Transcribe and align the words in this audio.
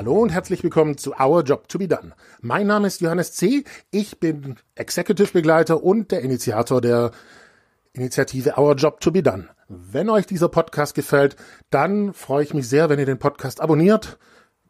Hallo 0.00 0.14
und 0.14 0.30
herzlich 0.30 0.62
willkommen 0.62 0.96
zu 0.96 1.12
Our 1.20 1.42
Job 1.42 1.68
to 1.68 1.76
be 1.76 1.86
Done. 1.86 2.12
Mein 2.40 2.66
Name 2.66 2.86
ist 2.86 3.02
Johannes 3.02 3.32
C. 3.32 3.64
Ich 3.90 4.18
bin 4.18 4.56
Executive 4.74 5.30
Begleiter 5.30 5.82
und 5.82 6.10
der 6.10 6.22
Initiator 6.22 6.80
der 6.80 7.10
Initiative 7.92 8.54
Our 8.56 8.76
Job 8.76 9.02
to 9.02 9.10
be 9.10 9.22
Done. 9.22 9.50
Wenn 9.68 10.08
euch 10.08 10.24
dieser 10.24 10.48
Podcast 10.48 10.94
gefällt, 10.94 11.36
dann 11.68 12.14
freue 12.14 12.42
ich 12.42 12.54
mich 12.54 12.66
sehr, 12.66 12.88
wenn 12.88 12.98
ihr 12.98 13.04
den 13.04 13.18
Podcast 13.18 13.60
abonniert. 13.60 14.16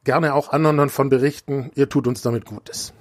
Gerne 0.03 0.35
auch 0.35 0.49
anderen 0.49 0.79
davon 0.79 1.11
berichten. 1.11 1.71
Ihr 1.77 1.89
tut 1.89 2.09
uns 2.09 2.23
damit 2.23 2.45
Gutes. 2.45 2.93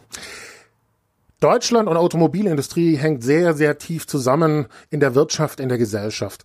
Deutschland 1.40 1.90
und 1.90 1.98
Automobilindustrie 1.98 2.96
hängt 2.96 3.24
sehr, 3.24 3.56
sehr 3.56 3.80
tief 3.80 4.06
zusammen 4.06 4.68
in 4.92 5.00
der 5.00 5.16
Wirtschaft, 5.16 5.60
in 5.60 5.70
der 5.70 5.80
Gesellschaft. 5.80 6.44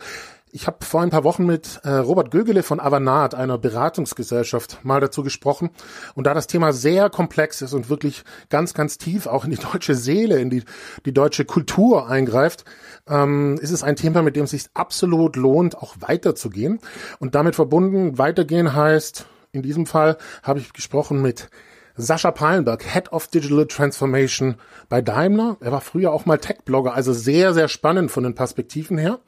Ich 0.56 0.68
habe 0.68 0.84
vor 0.84 1.00
ein 1.00 1.10
paar 1.10 1.24
Wochen 1.24 1.46
mit 1.46 1.80
äh, 1.82 1.90
Robert 1.90 2.30
Gögele 2.30 2.62
von 2.62 2.78
Avanat, 2.78 3.34
einer 3.34 3.58
Beratungsgesellschaft, 3.58 4.84
mal 4.84 5.00
dazu 5.00 5.24
gesprochen. 5.24 5.70
Und 6.14 6.28
da 6.28 6.32
das 6.32 6.46
Thema 6.46 6.72
sehr 6.72 7.10
komplex 7.10 7.60
ist 7.60 7.72
und 7.72 7.90
wirklich 7.90 8.22
ganz, 8.50 8.72
ganz 8.72 8.96
tief 8.96 9.26
auch 9.26 9.44
in 9.44 9.50
die 9.50 9.56
deutsche 9.72 9.96
Seele, 9.96 10.38
in 10.38 10.50
die, 10.50 10.62
die 11.06 11.12
deutsche 11.12 11.44
Kultur 11.44 12.08
eingreift, 12.08 12.64
ähm, 13.08 13.58
ist 13.60 13.72
es 13.72 13.82
ein 13.82 13.96
Thema, 13.96 14.22
mit 14.22 14.36
dem 14.36 14.44
es 14.44 14.52
sich 14.52 14.66
absolut 14.74 15.34
lohnt, 15.34 15.76
auch 15.76 15.96
weiterzugehen. 15.98 16.78
Und 17.18 17.34
damit 17.34 17.56
verbunden, 17.56 18.16
weitergehen 18.18 18.76
heißt, 18.76 19.26
in 19.50 19.62
diesem 19.62 19.86
Fall 19.86 20.18
habe 20.44 20.60
ich 20.60 20.72
gesprochen 20.72 21.20
mit 21.20 21.48
Sascha 21.96 22.30
Peilenberg, 22.30 22.84
Head 22.84 23.10
of 23.10 23.26
Digital 23.26 23.66
Transformation 23.66 24.54
bei 24.88 25.02
Daimler. 25.02 25.56
Er 25.58 25.72
war 25.72 25.80
früher 25.80 26.12
auch 26.12 26.26
mal 26.26 26.38
Tech-Blogger, 26.38 26.94
also 26.94 27.12
sehr, 27.12 27.54
sehr 27.54 27.66
spannend 27.66 28.12
von 28.12 28.22
den 28.22 28.36
Perspektiven 28.36 28.98
her. 28.98 29.18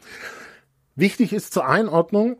Wichtig 0.97 1.35
ist 1.35 1.53
zur 1.53 1.67
Einordnung, 1.67 2.39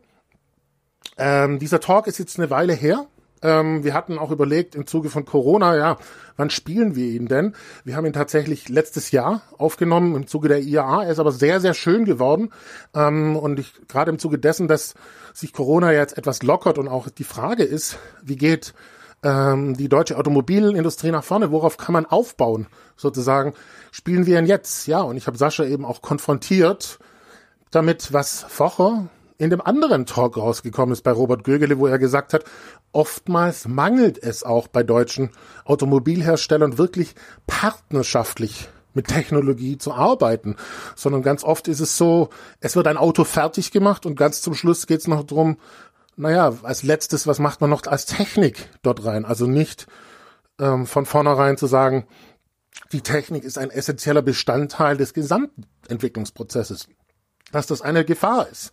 ähm, 1.17 1.59
dieser 1.59 1.79
Talk 1.79 2.07
ist 2.07 2.17
jetzt 2.17 2.37
eine 2.37 2.49
Weile 2.49 2.73
her. 2.73 3.07
Ähm, 3.43 3.83
wir 3.83 3.93
hatten 3.93 4.17
auch 4.17 4.31
überlegt 4.31 4.73
im 4.73 4.87
Zuge 4.87 5.09
von 5.09 5.25
Corona, 5.25 5.77
ja, 5.77 5.97
wann 6.37 6.49
spielen 6.49 6.95
wir 6.95 7.05
ihn 7.05 7.27
denn? 7.27 7.55
Wir 7.83 7.95
haben 7.95 8.07
ihn 8.07 8.13
tatsächlich 8.13 8.67
letztes 8.67 9.11
Jahr 9.11 9.43
aufgenommen 9.59 10.15
im 10.15 10.25
Zuge 10.25 10.47
der 10.47 10.61
IAA. 10.61 11.03
Er 11.03 11.11
ist 11.11 11.19
aber 11.19 11.31
sehr, 11.31 11.61
sehr 11.61 11.75
schön 11.75 12.05
geworden. 12.05 12.51
Ähm, 12.95 13.35
und 13.35 13.59
ich 13.59 13.73
gerade 13.87 14.09
im 14.09 14.17
Zuge 14.17 14.39
dessen, 14.39 14.67
dass 14.67 14.95
sich 15.33 15.53
Corona 15.53 15.91
jetzt 15.91 16.17
etwas 16.17 16.41
lockert 16.41 16.79
und 16.79 16.87
auch 16.87 17.09
die 17.09 17.23
Frage 17.23 17.63
ist, 17.63 17.99
wie 18.23 18.37
geht 18.37 18.73
ähm, 19.21 19.77
die 19.77 19.89
deutsche 19.89 20.17
Automobilindustrie 20.17 21.11
nach 21.11 21.23
vorne? 21.23 21.51
Worauf 21.51 21.77
kann 21.77 21.93
man 21.93 22.07
aufbauen? 22.07 22.65
Sozusagen 22.95 23.53
spielen 23.91 24.25
wir 24.25 24.39
ihn 24.39 24.47
jetzt? 24.47 24.87
Ja, 24.87 25.01
und 25.01 25.15
ich 25.15 25.27
habe 25.27 25.37
Sascha 25.37 25.63
eben 25.63 25.85
auch 25.85 26.01
konfrontiert 26.01 26.97
damit, 27.71 28.13
was 28.13 28.43
Focher 28.47 29.07
in 29.37 29.49
dem 29.49 29.61
anderen 29.61 30.05
Talk 30.05 30.37
rausgekommen 30.37 30.93
ist 30.93 31.03
bei 31.03 31.11
Robert 31.11 31.43
Gögele, 31.43 31.77
wo 31.77 31.87
er 31.87 31.99
gesagt 31.99 32.33
hat, 32.33 32.43
oftmals 32.91 33.67
mangelt 33.67 34.21
es 34.21 34.43
auch 34.43 34.67
bei 34.67 34.83
deutschen 34.83 35.29
Automobilherstellern 35.65 36.77
wirklich 36.77 37.13
partnerschaftlich 37.45 38.69
mit 38.93 39.07
Technologie 39.07 39.77
zu 39.77 39.93
arbeiten, 39.93 40.55
sondern 40.95 41.21
ganz 41.21 41.43
oft 41.43 41.67
ist 41.67 41.79
es 41.79 41.97
so, 41.97 42.29
es 42.61 42.75
wird 42.75 42.87
ein 42.87 42.97
Auto 42.97 43.23
fertig 43.23 43.71
gemacht 43.71 44.07
und 44.07 44.15
ganz 44.15 44.41
zum 44.41 44.55
Schluss 44.55 44.87
geht 44.87 45.01
es 45.01 45.07
noch 45.07 45.23
drum, 45.23 45.57
naja, 46.15 46.53
als 46.63 46.81
letztes, 46.81 47.27
was 47.27 47.37
macht 47.37 47.61
man 47.61 47.69
noch 47.69 47.85
als 47.85 48.07
Technik 48.07 48.69
dort 48.81 49.05
rein? 49.05 49.23
Also 49.23 49.45
nicht 49.45 49.85
ähm, 50.59 50.87
von 50.87 51.05
vornherein 51.05 51.57
zu 51.57 51.67
sagen, 51.67 52.07
die 52.91 53.01
Technik 53.01 53.43
ist 53.43 53.59
ein 53.59 53.69
essentieller 53.69 54.23
Bestandteil 54.23 54.97
des 54.97 55.13
Gesamtentwicklungsprozesses 55.13 56.87
dass 57.51 57.67
das 57.67 57.81
eine 57.81 58.05
Gefahr 58.05 58.47
ist. 58.49 58.71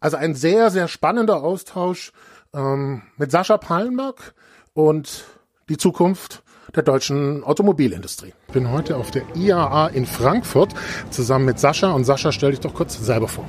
Also 0.00 0.16
ein 0.16 0.34
sehr, 0.34 0.70
sehr 0.70 0.88
spannender 0.88 1.42
Austausch 1.42 2.12
ähm, 2.54 3.02
mit 3.16 3.30
Sascha 3.30 3.58
Pallenberg 3.58 4.34
und 4.72 5.24
die 5.68 5.76
Zukunft 5.76 6.42
der 6.74 6.82
deutschen 6.82 7.42
Automobilindustrie. 7.44 8.32
Ich 8.46 8.52
bin 8.52 8.70
heute 8.70 8.96
auf 8.96 9.10
der 9.10 9.22
IAA 9.34 9.88
in 9.88 10.06
Frankfurt 10.06 10.74
zusammen 11.10 11.44
mit 11.44 11.58
Sascha 11.58 11.90
und 11.90 12.04
Sascha, 12.04 12.32
stell 12.32 12.50
dich 12.50 12.60
doch 12.60 12.74
kurz 12.74 12.98
selber 12.98 13.28
vor. 13.28 13.44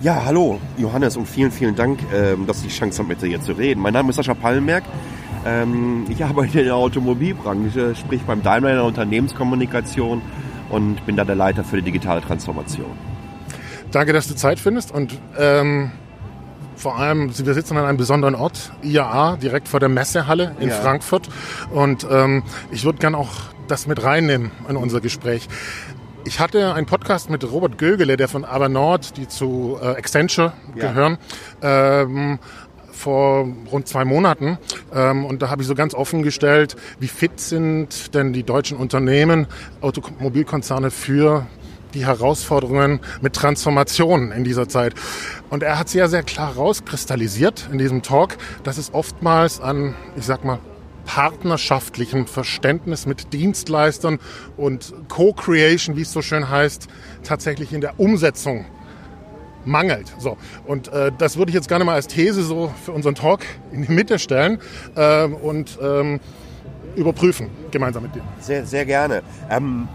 Ja, 0.00 0.24
hallo 0.24 0.60
Johannes 0.78 1.16
und 1.16 1.28
vielen, 1.28 1.52
vielen 1.52 1.76
Dank, 1.76 2.00
ähm, 2.12 2.46
dass 2.46 2.58
ich 2.58 2.68
die 2.68 2.74
Chance 2.74 2.98
habe, 2.98 3.10
mit 3.10 3.22
dir 3.22 3.28
hier 3.28 3.40
zu 3.40 3.52
reden. 3.52 3.80
Mein 3.80 3.92
Name 3.92 4.10
ist 4.10 4.16
Sascha 4.16 4.34
Pallenberg. 4.34 4.82
Ähm, 5.44 6.06
ich 6.08 6.24
arbeite 6.24 6.60
in 6.60 6.64
der 6.64 6.76
Automobilbranche, 6.76 7.94
sprich 7.94 8.22
beim 8.22 8.42
Daimler 8.42 8.70
in 8.70 8.76
der 8.76 8.84
Unternehmenskommunikation 8.84 10.22
und 10.70 11.04
bin 11.06 11.16
da 11.16 11.24
der 11.24 11.36
Leiter 11.36 11.62
für 11.62 11.76
die 11.76 11.82
digitale 11.82 12.20
Transformation. 12.20 13.11
Danke, 13.92 14.14
dass 14.14 14.26
du 14.26 14.34
Zeit 14.34 14.58
findest 14.58 14.90
und 14.90 15.18
ähm, 15.38 15.92
vor 16.76 16.98
allem, 16.98 17.30
wir 17.36 17.54
sitzen 17.54 17.76
an 17.76 17.84
einem 17.84 17.98
besonderen 17.98 18.34
Ort, 18.34 18.72
IAA, 18.82 19.36
direkt 19.36 19.68
vor 19.68 19.80
der 19.80 19.90
Messehalle 19.90 20.56
in 20.60 20.70
ja. 20.70 20.74
Frankfurt. 20.74 21.28
Und 21.70 22.06
ähm, 22.10 22.42
ich 22.70 22.84
würde 22.84 22.98
gerne 22.98 23.18
auch 23.18 23.30
das 23.68 23.86
mit 23.86 24.02
reinnehmen 24.02 24.50
in 24.68 24.76
unser 24.76 25.00
Gespräch. 25.00 25.46
Ich 26.24 26.40
hatte 26.40 26.72
einen 26.72 26.86
Podcast 26.86 27.28
mit 27.28 27.44
Robert 27.44 27.76
Gögele, 27.76 28.16
der 28.16 28.28
von 28.28 28.44
Avernord, 28.46 29.16
die 29.18 29.28
zu 29.28 29.78
äh, 29.80 29.88
Accenture 29.88 30.54
ja. 30.74 30.88
gehören, 30.88 31.18
ähm, 31.60 32.38
vor 32.90 33.46
rund 33.70 33.86
zwei 33.88 34.04
Monaten. 34.06 34.58
Ähm, 34.94 35.26
und 35.26 35.42
da 35.42 35.50
habe 35.50 35.62
ich 35.62 35.68
so 35.68 35.74
ganz 35.74 35.94
offen 35.94 36.22
gestellt, 36.22 36.76
wie 36.98 37.08
fit 37.08 37.38
sind 37.38 38.14
denn 38.14 38.32
die 38.32 38.42
deutschen 38.42 38.78
Unternehmen, 38.78 39.46
Automobilkonzerne 39.82 40.90
für 40.90 41.46
die 41.94 42.06
Herausforderungen 42.06 43.00
mit 43.20 43.34
Transformationen 43.34 44.32
in 44.32 44.44
dieser 44.44 44.68
Zeit. 44.68 44.94
Und 45.50 45.62
er 45.62 45.78
hat 45.78 45.88
sehr, 45.88 46.08
sehr 46.08 46.22
klar 46.22 46.54
rauskristallisiert 46.54 47.68
in 47.70 47.78
diesem 47.78 48.02
Talk, 48.02 48.36
dass 48.64 48.78
es 48.78 48.92
oftmals 48.94 49.60
an, 49.60 49.94
ich 50.16 50.24
sag 50.24 50.44
mal, 50.44 50.58
partnerschaftlichem 51.04 52.26
Verständnis 52.26 53.06
mit 53.06 53.32
Dienstleistern 53.32 54.18
und 54.56 54.94
Co-Creation, 55.08 55.96
wie 55.96 56.02
es 56.02 56.12
so 56.12 56.22
schön 56.22 56.48
heißt, 56.48 56.88
tatsächlich 57.24 57.72
in 57.72 57.80
der 57.80 57.98
Umsetzung 57.98 58.64
mangelt. 59.64 60.12
So 60.18 60.36
und 60.66 60.88
äh, 60.88 61.12
das 61.16 61.36
würde 61.36 61.50
ich 61.50 61.54
jetzt 61.54 61.68
gerne 61.68 61.84
mal 61.84 61.94
als 61.94 62.06
These 62.06 62.42
so 62.42 62.72
für 62.84 62.92
unseren 62.92 63.14
Talk 63.14 63.40
in 63.72 63.86
die 63.86 63.92
Mitte 63.92 64.18
stellen 64.18 64.58
äh, 64.96 65.24
und 65.24 65.78
ähm, 65.82 66.20
überprüfen 66.96 67.48
gemeinsam 67.70 68.02
mit 68.02 68.14
dir. 68.14 68.22
Sehr, 68.40 68.66
sehr 68.66 68.84
gerne. 68.84 69.22
Ähm 69.50 69.88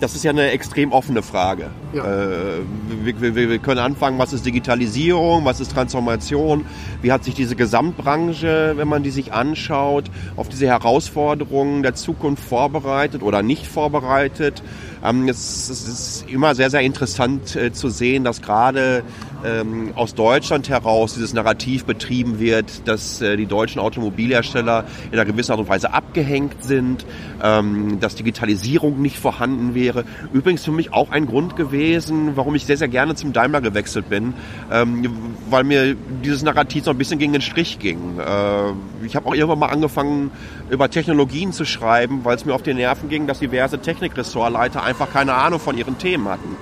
das 0.00 0.14
ist 0.14 0.24
ja 0.24 0.30
eine 0.30 0.50
extrem 0.50 0.92
offene 0.92 1.22
Frage. 1.22 1.70
Ja. 1.92 2.04
Äh, 2.04 2.60
wir, 3.02 3.20
wir, 3.20 3.48
wir, 3.50 3.58
können 3.58 3.80
anfangen, 3.80 4.18
was 4.18 4.32
ist 4.32 4.44
Digitalisierung, 4.46 5.44
was 5.44 5.60
ist 5.60 5.72
Transformation, 5.72 6.64
wie 7.02 7.12
hat 7.12 7.24
sich 7.24 7.34
diese 7.34 7.56
Gesamtbranche, 7.56 8.74
wenn 8.76 8.88
man 8.88 9.02
die 9.02 9.10
sich 9.10 9.32
anschaut, 9.32 10.10
auf 10.36 10.48
diese 10.48 10.66
Herausforderungen 10.66 11.82
der 11.82 11.94
Zukunft 11.94 12.42
vorbereitet 12.42 13.22
oder 13.22 13.42
nicht 13.42 13.66
vorbereitet. 13.66 14.62
Ähm, 15.04 15.28
es, 15.28 15.68
es, 15.68 15.88
ist 15.88 16.24
immer 16.28 16.54
sehr, 16.54 16.70
sehr 16.70 16.80
interessant 16.80 17.56
äh, 17.56 17.72
zu 17.72 17.88
sehen, 17.88 18.24
dass 18.24 18.42
gerade 18.42 19.02
ähm, 19.44 19.92
aus 19.94 20.14
Deutschland 20.14 20.68
heraus 20.68 21.14
dieses 21.14 21.32
Narrativ 21.32 21.84
betrieben 21.84 22.38
wird, 22.38 22.88
dass 22.88 23.20
äh, 23.20 23.36
die 23.36 23.46
deutschen 23.46 23.80
Automobilhersteller 23.80 24.84
in 25.10 25.18
einer 25.18 25.24
gewissen 25.24 25.52
Art 25.52 25.60
und 25.60 25.68
Weise 25.68 25.92
abgehängt 25.92 26.62
sind, 26.64 27.04
ähm, 27.42 28.00
dass 28.00 28.14
Digitalisierung 28.14 29.00
nicht 29.00 29.18
vorhanden 29.18 29.74
wäre. 29.74 30.04
Übrigens 30.32 30.64
für 30.64 30.72
mich 30.72 30.92
auch 30.92 31.10
ein 31.10 31.26
Grund 31.26 31.56
gewesen, 31.56 32.36
warum 32.36 32.54
ich 32.54 32.64
sehr, 32.64 32.76
sehr 32.76 32.88
gerne 32.88 33.14
zum 33.14 33.32
Daimler 33.32 33.60
gewechselt 33.60 34.08
bin, 34.08 34.34
ähm, 34.72 35.34
weil 35.50 35.64
mir 35.64 35.96
dieses 36.24 36.42
Narrativ 36.42 36.84
so 36.84 36.90
ein 36.90 36.98
bisschen 36.98 37.18
gegen 37.18 37.32
den 37.32 37.42
Strich 37.42 37.78
ging. 37.78 38.18
Äh, 38.18 39.04
ich 39.04 39.16
habe 39.16 39.26
auch 39.28 39.34
irgendwann 39.34 39.58
mal 39.58 39.68
angefangen, 39.68 40.30
über 40.70 40.90
Technologien 40.90 41.52
zu 41.52 41.64
schreiben, 41.64 42.24
weil 42.24 42.36
es 42.36 42.44
mir 42.44 42.54
auf 42.54 42.62
die 42.62 42.74
Nerven 42.74 43.08
ging, 43.08 43.26
dass 43.26 43.38
diverse 43.38 43.78
Technikressortleiter 43.78 44.82
einfach 44.82 45.12
keine 45.12 45.34
Ahnung 45.34 45.60
von 45.60 45.76
ihren 45.76 45.98
Themen 45.98 46.28
hatten. 46.28 46.56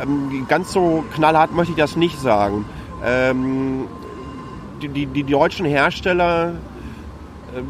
Ähm, 0.00 0.46
ganz 0.48 0.72
so 0.72 1.04
knallhart 1.14 1.52
möchte 1.52 1.72
ich 1.72 1.78
das 1.78 1.96
nicht 1.96 2.20
sagen. 2.20 2.64
Ähm, 3.04 3.86
die, 4.80 4.88
die, 4.88 5.06
die, 5.06 5.24
deutschen 5.24 5.66
Hersteller, 5.66 6.52
äh, 7.54 7.62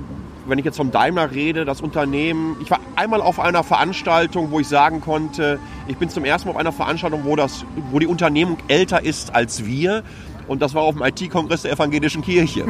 wenn 0.46 0.58
ich 0.58 0.64
jetzt 0.64 0.76
vom 0.76 0.90
Daimler 0.90 1.30
rede, 1.30 1.64
das 1.64 1.80
Unternehmen, 1.80 2.56
ich 2.60 2.70
war 2.70 2.80
einmal 2.96 3.20
auf 3.20 3.40
einer 3.40 3.62
Veranstaltung, 3.62 4.50
wo 4.50 4.60
ich 4.60 4.68
sagen 4.68 5.00
konnte, 5.00 5.58
ich 5.88 5.96
bin 5.96 6.08
zum 6.08 6.24
ersten 6.24 6.48
Mal 6.48 6.54
auf 6.54 6.60
einer 6.60 6.72
Veranstaltung, 6.72 7.24
wo, 7.24 7.36
das, 7.36 7.64
wo 7.90 7.98
die 7.98 8.06
Unternehmung 8.06 8.58
älter 8.68 9.02
ist 9.04 9.34
als 9.34 9.64
wir 9.64 10.02
und 10.48 10.60
das 10.62 10.74
war 10.74 10.82
auf 10.82 10.94
dem 10.94 11.02
IT-Kongress 11.02 11.62
der 11.62 11.72
Evangelischen 11.72 12.22
Kirche. 12.22 12.66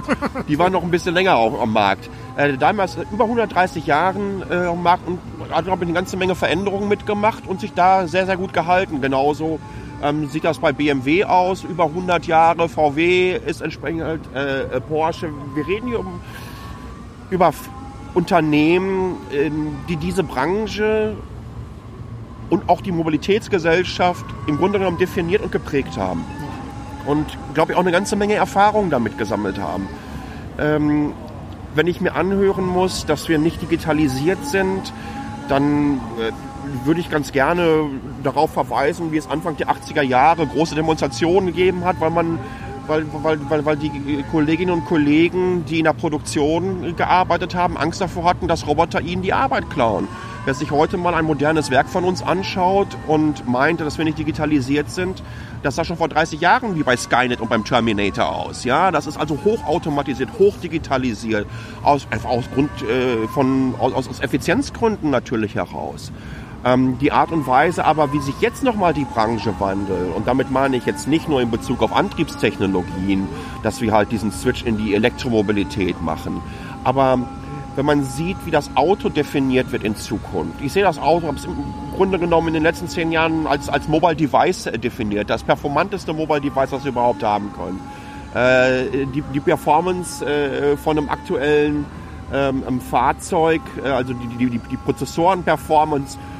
Die 0.48 0.58
waren 0.58 0.72
noch 0.72 0.82
ein 0.82 0.90
bisschen 0.90 1.14
länger 1.14 1.36
auf, 1.36 1.60
am 1.60 1.72
Markt. 1.72 2.08
Äh, 2.36 2.56
Daimler 2.56 2.84
ist 2.84 2.98
über 3.10 3.24
130 3.24 3.86
Jahren 3.86 4.42
äh, 4.50 4.66
am 4.66 4.82
Markt 4.82 5.06
und 5.06 5.18
hat, 5.50 5.64
glaube 5.64 5.84
ich, 5.84 5.88
eine 5.88 5.94
ganze 5.94 6.16
Menge 6.16 6.34
Veränderungen 6.34 6.88
mitgemacht 6.88 7.46
und 7.46 7.60
sich 7.60 7.72
da 7.72 8.06
sehr, 8.06 8.26
sehr 8.26 8.36
gut 8.36 8.52
gehalten. 8.52 9.00
Genauso 9.00 9.58
ähm, 10.02 10.28
sieht 10.28 10.44
das 10.44 10.58
bei 10.58 10.72
BMW 10.72 11.24
aus, 11.24 11.64
über 11.64 11.84
100 11.84 12.26
Jahre. 12.26 12.68
VW 12.68 13.38
ist 13.46 13.62
entsprechend 13.62 14.02
halt, 14.02 14.20
äh, 14.34 14.80
Porsche. 14.80 15.30
Wir 15.54 15.66
reden 15.66 15.88
hier 15.88 16.00
um, 16.00 16.20
über 17.30 17.52
Unternehmen, 18.14 19.16
die 19.88 19.96
diese 19.96 20.22
Branche 20.22 21.16
und 22.50 22.68
auch 22.68 22.82
die 22.82 22.92
Mobilitätsgesellschaft 22.92 24.26
im 24.46 24.58
Grunde 24.58 24.78
genommen 24.78 24.98
definiert 24.98 25.40
und 25.42 25.50
geprägt 25.50 25.96
haben 25.96 26.22
und 27.06 27.26
glaube 27.54 27.72
ich 27.72 27.78
auch 27.78 27.82
eine 27.82 27.92
ganze 27.92 28.16
Menge 28.16 28.34
Erfahrung 28.34 28.90
damit 28.90 29.18
gesammelt 29.18 29.58
haben. 29.58 29.88
Ähm, 30.58 31.12
wenn 31.74 31.86
ich 31.86 32.00
mir 32.00 32.14
anhören 32.14 32.66
muss, 32.66 33.06
dass 33.06 33.28
wir 33.28 33.38
nicht 33.38 33.62
digitalisiert 33.62 34.44
sind, 34.44 34.92
dann 35.48 35.96
äh, 36.18 36.32
würde 36.84 37.00
ich 37.00 37.10
ganz 37.10 37.32
gerne 37.32 37.86
darauf 38.22 38.52
verweisen, 38.52 39.12
wie 39.12 39.16
es 39.16 39.28
Anfang 39.28 39.56
der 39.56 39.68
80er 39.68 40.02
Jahre 40.02 40.46
große 40.46 40.74
Demonstrationen 40.74 41.46
gegeben 41.48 41.84
hat, 41.84 42.00
weil 42.00 42.10
man 42.10 42.38
weil, 42.86 43.04
weil, 43.22 43.38
weil, 43.48 43.64
weil 43.64 43.76
die 43.76 44.24
Kolleginnen 44.30 44.72
und 44.72 44.84
Kollegen, 44.86 45.64
die 45.66 45.78
in 45.78 45.84
der 45.84 45.92
Produktion 45.92 46.96
gearbeitet 46.96 47.54
haben, 47.54 47.76
Angst 47.76 48.00
davor 48.00 48.24
hatten, 48.24 48.48
dass 48.48 48.66
Roboter 48.66 49.00
ihnen 49.00 49.22
die 49.22 49.32
Arbeit 49.32 49.70
klauen. 49.70 50.08
Wer 50.44 50.54
sich 50.54 50.72
heute 50.72 50.96
mal 50.96 51.14
ein 51.14 51.24
modernes 51.24 51.70
Werk 51.70 51.88
von 51.88 52.02
uns 52.02 52.20
anschaut 52.20 52.88
und 53.06 53.48
meinte, 53.48 53.84
dass 53.84 53.96
wir 53.96 54.04
nicht 54.04 54.18
digitalisiert 54.18 54.90
sind, 54.90 55.22
das 55.62 55.76
sah 55.76 55.84
schon 55.84 55.96
vor 55.96 56.08
30 56.08 56.40
Jahren 56.40 56.74
wie 56.74 56.82
bei 56.82 56.96
Skynet 56.96 57.40
und 57.40 57.48
beim 57.48 57.64
Terminator 57.64 58.28
aus. 58.28 58.64
Ja, 58.64 58.90
das 58.90 59.06
ist 59.06 59.16
also 59.16 59.38
hochautomatisiert, 59.44 60.30
hochdigitalisiert, 60.40 61.46
aus, 61.84 62.08
einfach 62.10 62.30
aus 62.30 62.50
Grund 62.52 62.70
äh, 62.82 63.28
von 63.28 63.76
aus, 63.78 64.08
aus 64.08 64.18
Effizienzgründen 64.18 65.10
natürlich 65.10 65.54
heraus. 65.54 66.10
Ähm, 66.64 66.98
die 66.98 67.12
Art 67.12 67.30
und 67.30 67.46
Weise 67.46 67.84
aber, 67.84 68.12
wie 68.12 68.20
sich 68.20 68.34
jetzt 68.40 68.64
nochmal 68.64 68.94
die 68.94 69.04
Branche 69.04 69.54
wandelt, 69.60 70.12
und 70.12 70.26
damit 70.26 70.50
meine 70.50 70.76
ich 70.76 70.86
jetzt 70.86 71.06
nicht 71.06 71.28
nur 71.28 71.40
in 71.40 71.52
Bezug 71.52 71.82
auf 71.82 71.94
Antriebstechnologien, 71.94 73.28
dass 73.62 73.80
wir 73.80 73.92
halt 73.92 74.10
diesen 74.10 74.32
Switch 74.32 74.64
in 74.64 74.76
die 74.76 74.96
Elektromobilität 74.96 76.02
machen, 76.02 76.42
aber 76.82 77.20
wenn 77.76 77.86
man 77.86 78.04
sieht, 78.04 78.36
wie 78.44 78.50
das 78.50 78.70
Auto 78.76 79.08
definiert 79.08 79.72
wird 79.72 79.84
in 79.84 79.96
Zukunft. 79.96 80.60
Ich 80.60 80.72
sehe 80.72 80.82
das 80.82 80.98
Auto, 80.98 81.26
habe 81.26 81.36
es 81.36 81.44
im 81.44 81.56
Grunde 81.96 82.18
genommen 82.18 82.48
in 82.48 82.54
den 82.54 82.62
letzten 82.62 82.88
zehn 82.88 83.12
Jahren 83.12 83.46
als, 83.46 83.68
als 83.68 83.88
Mobile 83.88 84.16
Device 84.16 84.64
definiert, 84.76 85.30
das 85.30 85.42
performanteste 85.42 86.12
Mobile 86.12 86.40
Device, 86.40 86.72
was 86.72 86.84
wir 86.84 86.90
überhaupt 86.90 87.22
haben 87.22 87.50
können. 87.54 87.80
Äh, 88.34 89.06
die, 89.06 89.22
die 89.34 89.40
Performance 89.40 90.24
äh, 90.24 90.76
von 90.76 90.98
einem 90.98 91.08
aktuellen 91.08 91.84
ähm, 92.32 92.80
Fahrzeug, 92.80 93.60
äh, 93.82 93.88
also 93.88 94.14
die, 94.14 94.46
die, 94.46 94.58
die 94.58 94.76
Prozessoren-Performance 94.76 96.16
äh, 96.16 96.31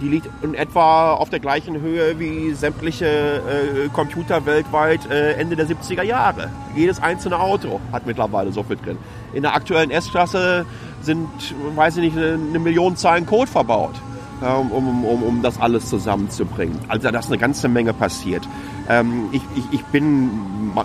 die 0.00 0.08
liegt 0.08 0.28
in 0.42 0.54
etwa 0.54 1.12
auf 1.12 1.30
der 1.30 1.40
gleichen 1.40 1.80
Höhe 1.80 2.18
wie 2.18 2.52
sämtliche 2.54 3.06
äh, 3.06 3.88
Computer 3.92 4.46
weltweit 4.46 5.10
äh, 5.10 5.32
Ende 5.34 5.56
der 5.56 5.66
70er 5.66 6.02
Jahre. 6.02 6.50
Jedes 6.74 7.02
einzelne 7.02 7.38
Auto 7.38 7.80
hat 7.92 8.06
mittlerweile 8.06 8.52
so 8.52 8.62
viel 8.62 8.76
drin. 8.76 8.98
In 9.34 9.42
der 9.42 9.54
aktuellen 9.54 9.90
S-Klasse 9.90 10.66
sind, 11.02 11.28
weiß 11.74 11.96
ich 11.98 12.14
nicht, 12.14 12.16
eine 12.16 12.58
Million 12.58 12.96
Zeilen 12.96 13.26
Code 13.26 13.50
verbaut, 13.50 13.94
um, 14.40 14.70
um, 14.70 15.04
um, 15.04 15.22
um 15.22 15.42
das 15.42 15.60
alles 15.60 15.88
zusammenzubringen. 15.88 16.78
Also 16.88 17.10
da 17.10 17.18
ist 17.18 17.28
eine 17.28 17.38
ganze 17.38 17.68
Menge 17.68 17.92
passiert. 17.92 18.46
Ähm, 18.88 19.28
ich, 19.32 19.42
ich, 19.56 19.64
ich 19.72 19.84
bin, 19.86 20.30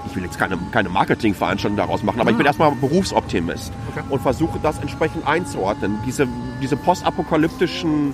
ich 0.07 0.15
will 0.15 0.23
jetzt 0.23 0.39
keine, 0.39 0.57
keine 0.71 0.89
Marketingveranstaltung 0.89 1.77
daraus 1.77 2.03
machen, 2.03 2.19
aber 2.19 2.29
ah. 2.29 2.31
ich 2.31 2.37
bin 2.37 2.45
erstmal 2.45 2.71
Berufsoptimist 2.71 3.71
okay. 3.89 4.03
und 4.09 4.21
versuche 4.21 4.59
das 4.61 4.79
entsprechend 4.79 5.27
einzuordnen. 5.27 5.97
Diese, 6.05 6.27
diese 6.61 6.77
postapokalyptischen 6.77 8.13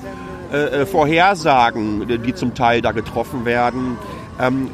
äh, 0.51 0.81
äh, 0.81 0.85
Vorhersagen, 0.85 2.07
die 2.23 2.33
zum 2.33 2.53
Teil 2.53 2.81
da 2.81 2.91
getroffen 2.91 3.45
werden, 3.45 3.97
ähm, 4.39 4.69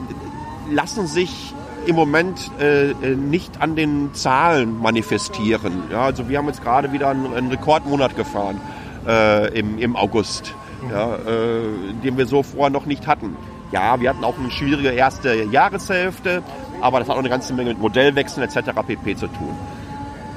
lassen 0.69 1.07
sich 1.07 1.53
im 1.85 1.95
Moment 1.95 2.51
äh, 2.59 2.91
äh, 2.91 3.15
nicht 3.15 3.61
an 3.61 3.75
den 3.75 4.13
Zahlen 4.13 4.79
manifestieren. 4.79 5.83
Ja, 5.91 6.03
also 6.03 6.29
wir 6.29 6.37
haben 6.37 6.47
jetzt 6.47 6.63
gerade 6.63 6.91
wieder 6.93 7.09
einen, 7.09 7.33
einen 7.33 7.49
Rekordmonat 7.49 8.15
gefahren 8.15 8.61
äh, 9.07 9.57
im, 9.57 9.77
im 9.79 9.95
August, 9.95 10.53
ja, 10.89 11.15
äh, 11.15 11.63
den 12.03 12.17
wir 12.17 12.25
so 12.25 12.43
vorher 12.43 12.69
noch 12.69 12.85
nicht 12.85 13.07
hatten. 13.07 13.35
Ja, 13.71 13.99
wir 13.99 14.09
hatten 14.09 14.23
auch 14.23 14.37
eine 14.37 14.51
schwierige 14.51 14.89
erste 14.89 15.33
Jahreshälfte, 15.45 16.43
aber 16.81 16.99
das 16.99 17.09
hat 17.09 17.15
auch 17.15 17.19
eine 17.19 17.29
ganze 17.29 17.53
Menge 17.53 17.69
mit 17.69 17.79
Modellwechseln 17.79 18.47
etc. 18.47 18.69
pp. 18.85 19.15
zu 19.15 19.27
tun. 19.27 19.55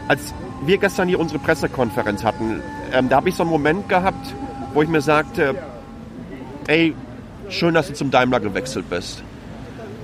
Als 0.08 0.32
wir 0.64 0.78
gestern 0.78 1.08
hier 1.08 1.20
unsere 1.20 1.38
Pressekonferenz 1.38 2.24
hatten, 2.24 2.62
ähm, 2.92 3.08
da 3.08 3.16
habe 3.16 3.28
ich 3.28 3.34
so 3.34 3.42
einen 3.42 3.50
Moment 3.50 3.88
gehabt, 3.88 4.34
wo 4.76 4.82
ich 4.82 4.90
mir 4.90 5.00
sagte, 5.00 5.54
ey, 6.66 6.94
schön, 7.48 7.72
dass 7.72 7.86
du 7.86 7.94
zum 7.94 8.10
Daimler 8.10 8.40
gewechselt 8.40 8.90
bist. 8.90 9.22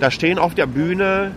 Da 0.01 0.11
stehen 0.11 0.39
auf 0.39 0.55
der 0.55 0.65
Bühne 0.65 1.33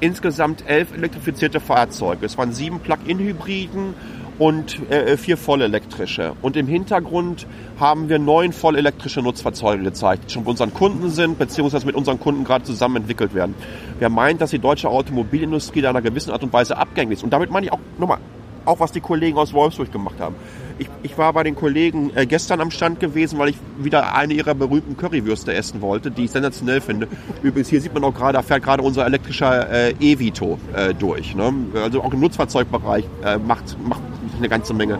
insgesamt 0.00 0.64
elf 0.66 0.94
elektrifizierte 0.94 1.60
Fahrzeuge. 1.60 2.24
Es 2.24 2.38
waren 2.38 2.54
sieben 2.54 2.80
Plug-in-Hybriden 2.80 3.92
und 4.38 4.90
äh, 4.90 5.18
vier 5.18 5.36
vollelektrische. 5.36 6.32
Und 6.40 6.56
im 6.56 6.66
Hintergrund 6.66 7.46
haben 7.78 8.08
wir 8.08 8.18
neun 8.18 8.54
vollelektrische 8.54 9.20
Nutzfahrzeuge 9.20 9.82
gezeigt, 9.82 10.24
die 10.28 10.32
schon 10.32 10.44
bei 10.44 10.52
unseren 10.52 10.72
Kunden 10.72 11.10
sind, 11.10 11.38
beziehungsweise 11.38 11.84
mit 11.84 11.96
unseren 11.96 12.18
Kunden 12.18 12.44
gerade 12.44 12.64
zusammen 12.64 12.96
entwickelt 12.96 13.34
werden. 13.34 13.54
Wer 13.98 14.08
meint, 14.08 14.40
dass 14.40 14.48
die 14.48 14.58
deutsche 14.58 14.88
Automobilindustrie 14.88 15.82
da 15.82 15.90
in 15.90 15.96
einer 15.96 16.02
gewissen 16.02 16.30
Art 16.30 16.42
und 16.42 16.52
Weise 16.54 16.78
abgängig 16.78 17.18
ist. 17.18 17.24
Und 17.24 17.30
damit 17.34 17.50
meine 17.50 17.66
ich 17.66 17.72
auch, 17.72 17.80
nochmal, 17.98 18.20
auch 18.64 18.80
was 18.80 18.92
die 18.92 19.00
Kollegen 19.00 19.36
aus 19.38 19.52
Wolfsburg 19.52 19.92
gemacht 19.92 20.16
haben. 20.20 20.34
Ich, 20.78 20.88
ich 21.02 21.18
war 21.18 21.32
bei 21.32 21.42
den 21.42 21.54
Kollegen 21.54 22.10
äh, 22.14 22.26
gestern 22.26 22.60
am 22.60 22.70
Stand 22.70 23.00
gewesen, 23.00 23.38
weil 23.38 23.50
ich 23.50 23.56
wieder 23.78 24.14
eine 24.14 24.34
ihrer 24.34 24.54
berühmten 24.54 24.96
Currywürste 24.96 25.54
essen 25.54 25.80
wollte, 25.80 26.10
die 26.10 26.24
ich 26.24 26.30
sensationell 26.30 26.80
finde. 26.80 27.08
Übrigens, 27.42 27.68
hier 27.68 27.80
sieht 27.80 27.94
man 27.94 28.04
auch 28.04 28.14
gerade, 28.14 28.34
da 28.34 28.42
fährt 28.42 28.62
gerade 28.62 28.82
unser 28.82 29.06
elektrischer 29.06 29.70
äh, 29.70 29.94
E-Vito 30.00 30.58
äh, 30.74 30.94
durch. 30.94 31.34
Ne? 31.34 31.52
Also 31.74 32.02
auch 32.02 32.12
im 32.12 32.20
Nutzfahrzeugbereich 32.20 33.04
äh, 33.24 33.38
macht, 33.38 33.76
macht 33.86 34.02
eine 34.38 34.48
ganze 34.48 34.74
Menge. 34.74 34.98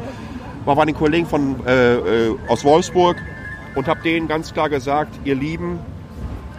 War 0.64 0.76
bei 0.76 0.84
den 0.84 0.94
Kollegen 0.94 1.26
von, 1.26 1.56
äh, 1.66 1.94
äh, 1.94 2.36
aus 2.48 2.64
Wolfsburg 2.64 3.16
und 3.74 3.88
habe 3.88 4.02
denen 4.02 4.28
ganz 4.28 4.52
klar 4.52 4.68
gesagt, 4.68 5.18
ihr 5.24 5.34
Lieben, 5.34 5.78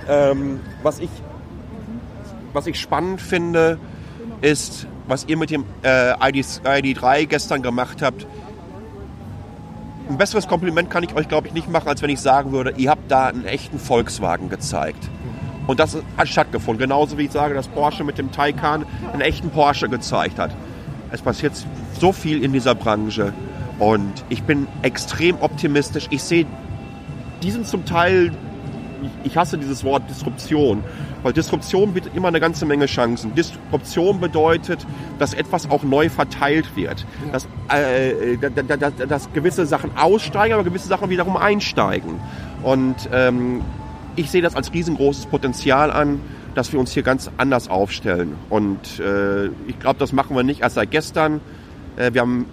ähm, 0.10 0.60
was, 0.82 1.00
ich, 1.00 1.10
was 2.52 2.68
ich 2.68 2.80
spannend 2.80 3.22
finde, 3.22 3.78
ist, 4.42 4.88
was 5.14 5.26
ihr 5.28 5.38
mit 5.38 5.52
dem 5.52 5.64
äh, 5.84 6.14
ID, 6.28 6.44
ID3 6.66 7.28
gestern 7.28 7.62
gemacht 7.62 8.02
habt, 8.02 8.26
ein 10.10 10.18
besseres 10.18 10.48
Kompliment 10.48 10.90
kann 10.90 11.04
ich 11.04 11.14
euch, 11.14 11.28
glaube 11.28 11.48
ich, 11.48 11.54
nicht 11.54 11.70
machen, 11.70 11.88
als 11.88 12.02
wenn 12.02 12.10
ich 12.10 12.20
sagen 12.20 12.52
würde, 12.52 12.74
ihr 12.78 12.90
habt 12.90 13.12
da 13.12 13.28
einen 13.28 13.46
echten 13.46 13.78
Volkswagen 13.78 14.50
gezeigt. 14.50 15.12
Und 15.68 15.80
das 15.80 16.00
hat 16.18 16.28
stattgefunden. 16.28 16.82
Genauso 16.82 17.20
wie 17.20 17.26
ich 17.26 17.32
sage, 17.32 17.54
dass 17.54 17.68
Porsche 17.68 18.04
mit 18.04 18.18
dem 18.18 18.32
Taycan 18.32 18.88
einen 19.12 19.22
echten 19.22 19.52
Porsche 19.52 19.88
gezeigt 19.88 20.40
hat. 20.40 20.50
Es 21.12 21.22
passiert 21.22 21.54
so 22.00 22.12
viel 22.12 22.44
in 22.44 22.52
dieser 22.52 22.74
Branche 22.74 23.34
und 23.78 24.26
ich 24.30 24.42
bin 24.42 24.68
extrem 24.82 25.40
optimistisch. 25.42 26.08
Ich 26.10 26.24
sehe 26.24 26.48
diesen 27.44 27.66
zum 27.66 27.86
Teil, 27.86 28.32
ich 29.24 29.38
hasse 29.38 29.58
dieses 29.58 29.84
Wort 29.84 30.10
Disruption, 30.10 30.84
weil 31.24 31.34
Disruption 31.34 31.94
bietet 31.94 32.16
immer 32.16 32.28
eine 32.28 32.40
ganze 32.40 32.66
Menge 32.66 32.86
Chancen. 32.86 33.34
Disruption 33.36 34.20
bedeutet, 34.20 34.86
dass 35.20 35.34
etwas 35.34 35.70
auch 35.70 35.84
neu 35.84 36.10
verteilt 36.10 36.76
wird. 36.76 37.06
Dass, 37.32 37.48
äh, 37.70 38.38
dass, 38.38 38.96
dass 39.08 39.34
gewisse 39.34 39.66
Sachen 39.66 39.98
aussteigen, 39.98 40.54
aber 40.54 40.64
gewisse 40.64 40.88
Sachen 40.88 41.10
wiederum 41.10 41.38
einsteigen. 41.38 42.20
Und 42.64 43.10
ähm, 43.12 43.62
ich 44.16 44.30
sehe 44.30 44.42
das 44.42 44.56
als 44.56 44.74
riesengroßes 44.74 45.26
Potenzial 45.28 45.92
an, 45.92 46.20
dass 46.56 46.72
wir 46.72 46.80
uns 46.80 46.92
hier 46.92 47.04
ganz 47.04 47.32
anders 47.38 47.68
aufstellen. 47.70 48.36
Und 48.50 49.00
äh, 49.00 49.48
ich 49.68 49.80
glaube, 49.80 50.00
das 50.00 50.14
machen 50.14 50.36
wir 50.36 50.44
nicht 50.44 50.62
erst 50.62 50.76
seit 50.76 50.92
gestern. 50.92 51.42
Äh, 51.96 52.14
wir 52.14 52.22
haben 52.22 52.46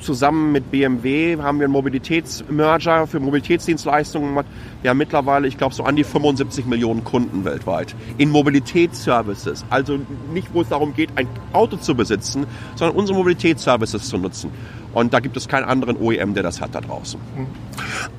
zusammen 0.00 0.52
mit 0.52 0.70
BMW 0.70 1.36
haben 1.38 1.58
wir 1.58 1.64
einen 1.64 1.72
Mobilitätsmerger 1.72 3.06
für 3.06 3.20
Mobilitätsdienstleistungen 3.20 4.28
gemacht. 4.28 4.46
Wir 4.82 4.90
haben 4.90 4.98
mittlerweile, 4.98 5.48
ich 5.48 5.58
glaube, 5.58 5.74
so 5.74 5.84
an 5.84 5.96
die 5.96 6.04
75 6.04 6.66
Millionen 6.66 7.04
Kunden 7.04 7.44
weltweit 7.44 7.94
in 8.16 8.30
Mobilitätsservices. 8.30 9.64
Also 9.70 9.98
nicht, 10.32 10.48
wo 10.52 10.62
es 10.62 10.68
darum 10.68 10.94
geht, 10.94 11.10
ein 11.16 11.28
Auto 11.52 11.76
zu 11.76 11.94
besitzen, 11.94 12.46
sondern 12.76 12.96
unsere 12.96 13.18
Mobilitätsservices 13.18 14.08
zu 14.08 14.18
nutzen. 14.18 14.50
Und 14.98 15.14
da 15.14 15.20
gibt 15.20 15.36
es 15.36 15.46
keinen 15.46 15.62
anderen 15.62 15.96
OEM, 15.96 16.34
der 16.34 16.42
das 16.42 16.60
hat 16.60 16.74
da 16.74 16.80
draußen. 16.80 17.20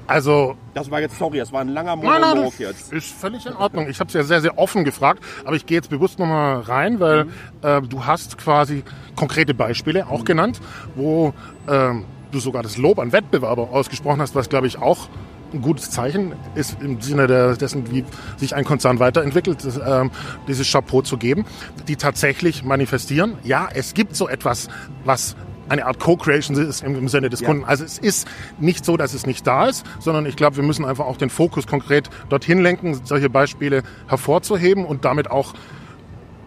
Also. 0.08 0.56
Das 0.74 0.90
war 0.90 1.02
jetzt, 1.02 1.18
sorry, 1.18 1.40
das 1.40 1.52
war 1.52 1.60
ein 1.60 1.68
langer 1.68 1.98
Monolog 1.98 2.22
nein, 2.22 2.36
nein, 2.36 2.52
jetzt. 2.58 2.94
Ist 2.94 3.12
völlig 3.12 3.46
in 3.46 3.54
Ordnung. 3.54 3.90
Ich 3.90 4.00
habe 4.00 4.08
es 4.08 4.14
ja 4.14 4.24
sehr, 4.24 4.40
sehr 4.40 4.58
offen 4.58 4.86
gefragt, 4.86 5.22
aber 5.44 5.58
ich 5.58 5.66
gehe 5.66 5.76
jetzt 5.76 5.90
bewusst 5.90 6.20
nochmal 6.20 6.62
rein, 6.62 7.02
weil 7.02 7.26
mhm. 7.26 7.32
äh, 7.64 7.82
du 7.82 8.06
hast 8.06 8.38
quasi 8.38 8.84
konkrete 9.18 9.54
Beispiele 9.54 10.08
auch 10.08 10.22
mhm. 10.22 10.26
genannt, 10.26 10.62
wo 10.96 11.34
äh, 11.68 11.90
du 12.32 12.40
sogar 12.40 12.64
das 12.64 12.78
Lob 12.78 13.00
an 13.00 13.12
Wettbewerber 13.12 13.72
ausgesprochen 13.72 14.22
hast, 14.22 14.34
was 14.36 14.48
glaube 14.48 14.68
ich 14.68 14.78
auch 14.78 15.10
ein 15.54 15.62
gutes 15.62 15.92
Zeichen 15.92 16.34
ist 16.56 16.78
im 16.82 17.02
Sinne 17.02 17.28
der, 17.28 17.58
dessen, 17.58 17.92
wie 17.92 18.06
sich 18.38 18.56
ein 18.56 18.64
Konzern 18.64 19.00
weiterentwickelt, 19.00 19.66
äh, 19.66 20.10
dieses 20.48 20.72
Chapeau 20.72 21.02
zu 21.02 21.18
geben, 21.18 21.46
die 21.90 21.98
tatsächlich 21.98 22.64
manifestieren. 22.64 23.38
Ja, 23.44 23.68
es 23.74 23.94
gibt 23.94 24.16
so 24.16 24.30
etwas, 24.30 24.70
was 25.04 25.36
eine 25.70 25.86
Art 25.86 26.00
Co-Creation 26.00 26.58
ist 26.58 26.84
im, 26.84 27.08
Sinne 27.08 27.30
des 27.30 27.42
ja. 27.42 27.48
Kunden. 27.48 27.64
Also 27.66 27.84
es 27.84 27.98
ist 27.98 28.28
nicht 28.60 28.86
so, 28.86 28.98
dass 28.98 29.14
es 29.14 29.26
nicht 29.26 29.46
da 29.46 29.68
ist, 29.68 29.86
sondern 30.00 30.26
ich 30.26 30.36
glaube, 30.36 30.58
wir 30.58 30.64
müssen 30.64 30.86
einfach 30.86 31.06
auch 31.06 31.18
den 31.18 31.30
Fokus 31.30 31.68
konkret 31.68 32.10
dorthin 32.30 32.60
lenken, 32.60 33.00
solche 33.04 33.30
Beispiele 33.30 33.84
hervorzuheben 34.08 34.86
und 34.86 35.06
damit 35.06 35.32
auch 35.32 35.54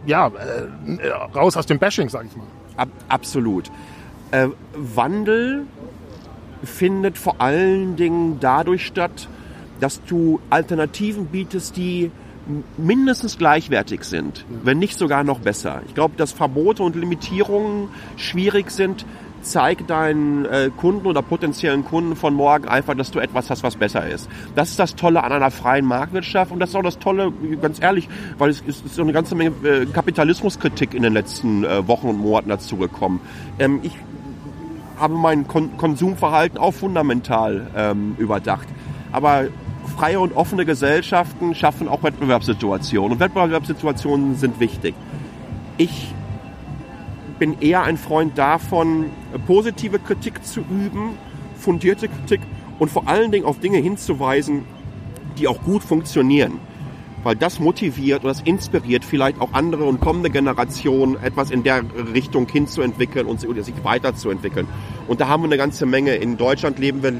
ja, 0.06 0.28
äh, 0.28 1.08
raus 1.34 1.56
aus 1.56 1.66
dem 1.66 1.78
Bashing, 1.78 2.08
sage 2.08 2.28
ich 2.30 2.36
mal. 2.36 2.46
Ab, 2.76 2.88
absolut. 3.08 3.70
Äh, 4.32 4.48
Wandel 4.74 5.66
findet 6.64 7.18
vor 7.18 7.36
allen 7.40 7.96
Dingen 7.96 8.38
dadurch 8.40 8.86
statt, 8.86 9.28
dass 9.80 10.02
du 10.04 10.40
Alternativen 10.50 11.26
bietest, 11.26 11.76
die 11.76 12.10
mindestens 12.76 13.38
gleichwertig 13.38 14.04
sind, 14.04 14.38
ja. 14.38 14.44
wenn 14.64 14.78
nicht 14.78 14.98
sogar 14.98 15.24
noch 15.24 15.40
besser. 15.40 15.82
Ich 15.86 15.94
glaube, 15.94 16.14
dass 16.16 16.32
Verbote 16.32 16.82
und 16.82 16.96
Limitierungen 16.96 17.88
schwierig 18.16 18.70
sind, 18.70 19.04
zeig 19.42 19.86
deinen 19.86 20.44
äh, 20.44 20.70
Kunden 20.76 21.06
oder 21.06 21.20
potenziellen 21.20 21.84
Kunden 21.84 22.16
von 22.16 22.34
morgen 22.34 22.68
einfach, 22.68 22.94
dass 22.94 23.10
du 23.10 23.18
etwas 23.18 23.50
hast, 23.50 23.62
was 23.62 23.76
besser 23.76 24.08
ist. 24.08 24.28
Das 24.54 24.70
ist 24.70 24.78
das 24.78 24.94
Tolle 24.94 25.22
an 25.22 25.32
einer 25.32 25.50
freien 25.50 25.84
Marktwirtschaft 25.84 26.52
und 26.52 26.60
das 26.60 26.70
ist 26.70 26.76
auch 26.76 26.82
das 26.82 26.98
Tolle, 26.98 27.32
ganz 27.60 27.80
ehrlich, 27.82 28.08
weil 28.38 28.50
es 28.50 28.60
ist 28.60 28.94
so 28.94 29.02
eine 29.02 29.12
ganze 29.12 29.34
Menge 29.34 29.52
äh, 29.64 29.86
Kapitalismuskritik 29.86 30.94
in 30.94 31.02
den 31.02 31.12
letzten 31.12 31.64
äh, 31.64 31.86
Wochen 31.86 32.08
und 32.08 32.18
Monaten 32.18 32.48
dazu 32.48 32.76
gekommen. 32.76 33.20
Ähm, 33.58 33.80
ich 33.82 33.96
habe 34.98 35.14
mein 35.14 35.48
Kon 35.48 35.76
Konsumverhalten 35.76 36.58
auch 36.58 36.72
fundamental 36.72 37.66
ähm, 37.76 38.14
überdacht. 38.18 38.68
Aber 39.10 39.46
freie 39.86 40.20
und 40.20 40.34
offene 40.36 40.64
Gesellschaften 40.64 41.54
schaffen 41.54 41.88
auch 41.88 42.02
Wettbewerbssituationen 42.02 43.12
und 43.12 43.20
Wettbewerbssituationen 43.20 44.36
sind 44.36 44.60
wichtig. 44.60 44.94
Ich 45.78 46.14
bin 47.38 47.60
eher 47.60 47.82
ein 47.82 47.96
Freund 47.96 48.38
davon, 48.38 49.06
positive 49.46 49.98
Kritik 49.98 50.44
zu 50.44 50.60
üben, 50.60 51.18
fundierte 51.56 52.08
Kritik 52.08 52.40
und 52.78 52.90
vor 52.90 53.08
allen 53.08 53.32
Dingen 53.32 53.44
auf 53.44 53.58
Dinge 53.58 53.78
hinzuweisen, 53.78 54.64
die 55.38 55.48
auch 55.48 55.60
gut 55.62 55.82
funktionieren. 55.82 56.60
Weil 57.24 57.36
das 57.36 57.60
motiviert 57.60 58.24
und 58.24 58.30
das 58.30 58.40
inspiriert 58.40 59.04
vielleicht 59.04 59.40
auch 59.40 59.52
andere 59.52 59.84
und 59.84 60.00
kommende 60.00 60.28
Generationen, 60.28 61.16
etwas 61.22 61.52
in 61.52 61.62
der 61.62 61.84
Richtung 62.12 62.48
hinzuentwickeln 62.48 63.26
und 63.26 63.40
sich 63.40 63.74
weiterzuentwickeln. 63.84 64.66
Und 65.06 65.20
da 65.20 65.28
haben 65.28 65.42
wir 65.42 65.48
eine 65.48 65.56
ganze 65.56 65.86
Menge. 65.86 66.16
In 66.16 66.36
Deutschland 66.36 66.80
leben 66.80 67.02
wir 67.02 67.12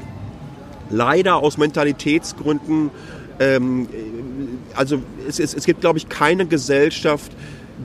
leider 0.89 1.37
aus 1.37 1.57
Mentalitätsgründen, 1.57 2.91
ähm, 3.39 3.87
also 4.75 5.01
es, 5.27 5.39
es, 5.39 5.53
es 5.53 5.65
gibt, 5.65 5.81
glaube 5.81 5.97
ich, 5.97 6.09
keine 6.09 6.45
Gesellschaft, 6.45 7.31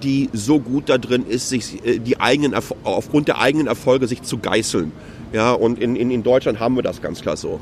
die 0.03 0.29
so 0.33 0.61
gut 0.61 0.89
da 0.89 0.99
drin 0.99 1.25
ist, 1.27 1.49
sich 1.49 1.85
äh, 1.85 1.99
die 1.99 2.21
eigenen 2.21 2.55
aufgrund 2.85 3.29
der 3.29 3.39
eigenen 3.39 3.67
Erfolge 3.67 4.07
sich 4.07 4.23
zu 4.23 4.39
geißeln. 4.39 4.93
Ja, 5.33 5.53
und 5.53 5.79
in, 5.79 5.97
in, 5.97 6.11
in 6.11 6.23
Deutschland 6.23 6.61
haben 6.61 6.77
wir 6.77 6.83
das 6.83 7.03
ganz 7.03 7.21
klar 7.21 7.37
so. 7.37 7.61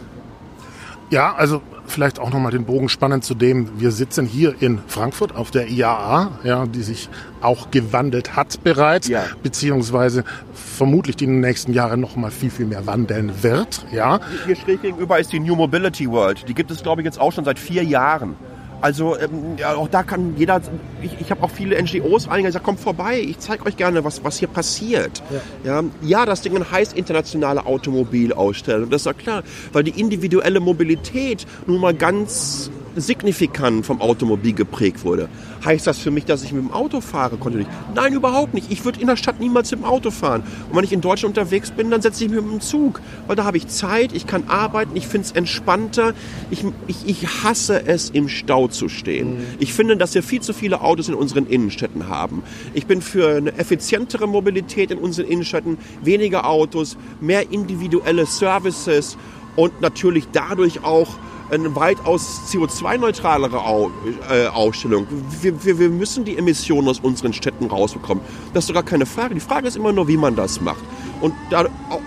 Ja, 1.10 1.34
also 1.34 1.62
vielleicht 1.86 2.18
auch 2.18 2.30
nochmal 2.30 2.50
den 2.50 2.64
Bogen 2.64 2.88
spannend 2.88 3.25
zu 3.25 3.34
dem, 3.34 3.80
wir 3.80 3.92
sitzen 3.92 4.26
hier 4.26 4.56
in 4.60 4.80
Frankfurt 4.88 5.36
auf 5.36 5.52
der 5.52 5.68
IAA, 5.68 6.38
ja, 6.42 6.66
die 6.66 6.82
sich 6.82 7.08
auch 7.40 7.70
gewandelt 7.70 8.34
hat 8.34 8.62
bereits, 8.64 9.06
ja. 9.06 9.25
beziehungsweise 9.42 10.25
vermutlich 10.52 11.14
die 11.14 11.25
in 11.25 11.34
den 11.34 11.40
nächsten 11.40 11.72
Jahren 11.72 12.00
nochmal 12.00 12.32
viel, 12.32 12.50
viel 12.50 12.66
mehr 12.66 12.86
wandeln 12.86 13.32
wird. 13.42 13.86
Ja. 13.92 14.18
Hier 14.46 14.56
schräg 14.56 14.82
gegenüber 14.82 15.18
ist 15.18 15.32
die 15.32 15.38
New 15.38 15.54
Mobility 15.54 16.10
World. 16.10 16.48
Die 16.48 16.54
gibt 16.54 16.72
es, 16.72 16.82
glaube 16.82 17.02
ich, 17.02 17.04
jetzt 17.04 17.20
auch 17.20 17.32
schon 17.32 17.44
seit 17.44 17.58
vier 17.58 17.84
Jahren. 17.84 18.34
Also 18.80 19.16
ähm, 19.18 19.56
ja, 19.59 19.75
auch 19.75 19.88
da 19.88 20.02
kann 20.02 20.35
jeder, 20.37 20.61
ich, 21.02 21.21
ich 21.21 21.30
habe 21.30 21.42
auch 21.42 21.50
viele 21.50 21.80
NGOs 21.83 22.25
eingegangen, 22.25 22.47
gesagt, 22.47 22.64
kommt 22.64 22.80
vorbei, 22.80 23.21
ich 23.21 23.38
zeige 23.38 23.64
euch 23.66 23.76
gerne, 23.76 24.04
was, 24.04 24.23
was 24.23 24.38
hier 24.38 24.49
passiert. 24.49 25.23
Ja. 25.64 25.80
ja. 25.80 25.85
Ja, 26.02 26.26
das 26.26 26.42
Ding 26.42 26.56
heißt 26.71 26.97
internationale 26.97 27.66
Automobilausstellung, 27.66 28.90
das 28.90 29.02
ist 29.02 29.06
ja 29.06 29.12
klar, 29.12 29.42
weil 29.73 29.85
die 29.85 29.99
individuelle 29.99 30.61
Mobilität 30.61 31.47
nun 31.66 31.80
mal 31.80 31.95
ganz 31.95 32.71
signifikant 33.00 33.84
vom 33.84 34.00
Automobil 34.00 34.52
geprägt 34.52 35.04
wurde. 35.04 35.28
Heißt 35.64 35.86
das 35.86 35.98
für 35.98 36.10
mich, 36.10 36.24
dass 36.24 36.42
ich 36.42 36.52
mit 36.52 36.62
dem 36.62 36.72
Auto 36.72 37.00
fahre 37.00 37.36
kontinuierlich? 37.36 37.74
Nein, 37.94 38.12
überhaupt 38.12 38.54
nicht. 38.54 38.70
Ich 38.70 38.84
würde 38.84 39.00
in 39.00 39.06
der 39.06 39.16
Stadt 39.16 39.40
niemals 39.40 39.70
mit 39.70 39.80
dem 39.80 39.84
Auto 39.84 40.10
fahren. 40.10 40.42
Und 40.70 40.76
wenn 40.76 40.84
ich 40.84 40.92
in 40.92 41.00
Deutschland 41.00 41.36
unterwegs 41.36 41.70
bin, 41.70 41.90
dann 41.90 42.02
setze 42.02 42.24
ich 42.24 42.30
mich 42.30 42.40
mit 42.40 42.50
dem 42.50 42.60
Zug. 42.60 43.00
Weil 43.26 43.36
da 43.36 43.44
habe 43.44 43.56
ich 43.56 43.68
Zeit, 43.68 44.12
ich 44.12 44.26
kann 44.26 44.44
arbeiten, 44.48 44.96
ich 44.96 45.06
finde 45.06 45.26
es 45.26 45.32
entspannter. 45.32 46.14
Ich, 46.50 46.64
ich, 46.86 47.06
ich 47.06 47.44
hasse 47.44 47.86
es, 47.86 48.10
im 48.10 48.28
Stau 48.28 48.68
zu 48.68 48.88
stehen. 48.88 49.38
Mhm. 49.38 49.44
Ich 49.58 49.72
finde, 49.72 49.96
dass 49.96 50.14
wir 50.14 50.22
viel 50.22 50.40
zu 50.40 50.52
viele 50.52 50.80
Autos 50.80 51.08
in 51.08 51.14
unseren 51.14 51.46
Innenstädten 51.46 52.08
haben. 52.08 52.42
Ich 52.74 52.86
bin 52.86 53.02
für 53.02 53.36
eine 53.36 53.56
effizientere 53.58 54.26
Mobilität 54.26 54.90
in 54.90 54.98
unseren 54.98 55.26
Innenstädten, 55.26 55.78
weniger 56.02 56.48
Autos, 56.48 56.96
mehr 57.20 57.50
individuelle 57.50 58.26
Services 58.26 59.16
und 59.56 59.80
natürlich 59.80 60.28
dadurch 60.32 60.84
auch 60.84 61.18
eine 61.50 61.74
weitaus 61.74 62.42
CO2-neutralere 62.50 63.90
äh, 64.30 64.46
Ausstellung. 64.48 65.06
Wir, 65.40 65.64
wir, 65.64 65.78
wir 65.78 65.88
müssen 65.90 66.24
die 66.24 66.36
Emissionen 66.36 66.88
aus 66.88 67.00
unseren 67.00 67.32
Städten 67.32 67.66
rausbekommen. 67.66 68.22
Das 68.52 68.64
ist 68.64 68.68
sogar 68.68 68.82
keine 68.82 69.06
Frage. 69.06 69.34
Die 69.34 69.40
Frage 69.40 69.68
ist 69.68 69.76
immer 69.76 69.92
nur, 69.92 70.08
wie 70.08 70.16
man 70.16 70.36
das 70.36 70.60
macht. 70.60 70.82
Und 71.20 71.34
da, 71.50 71.66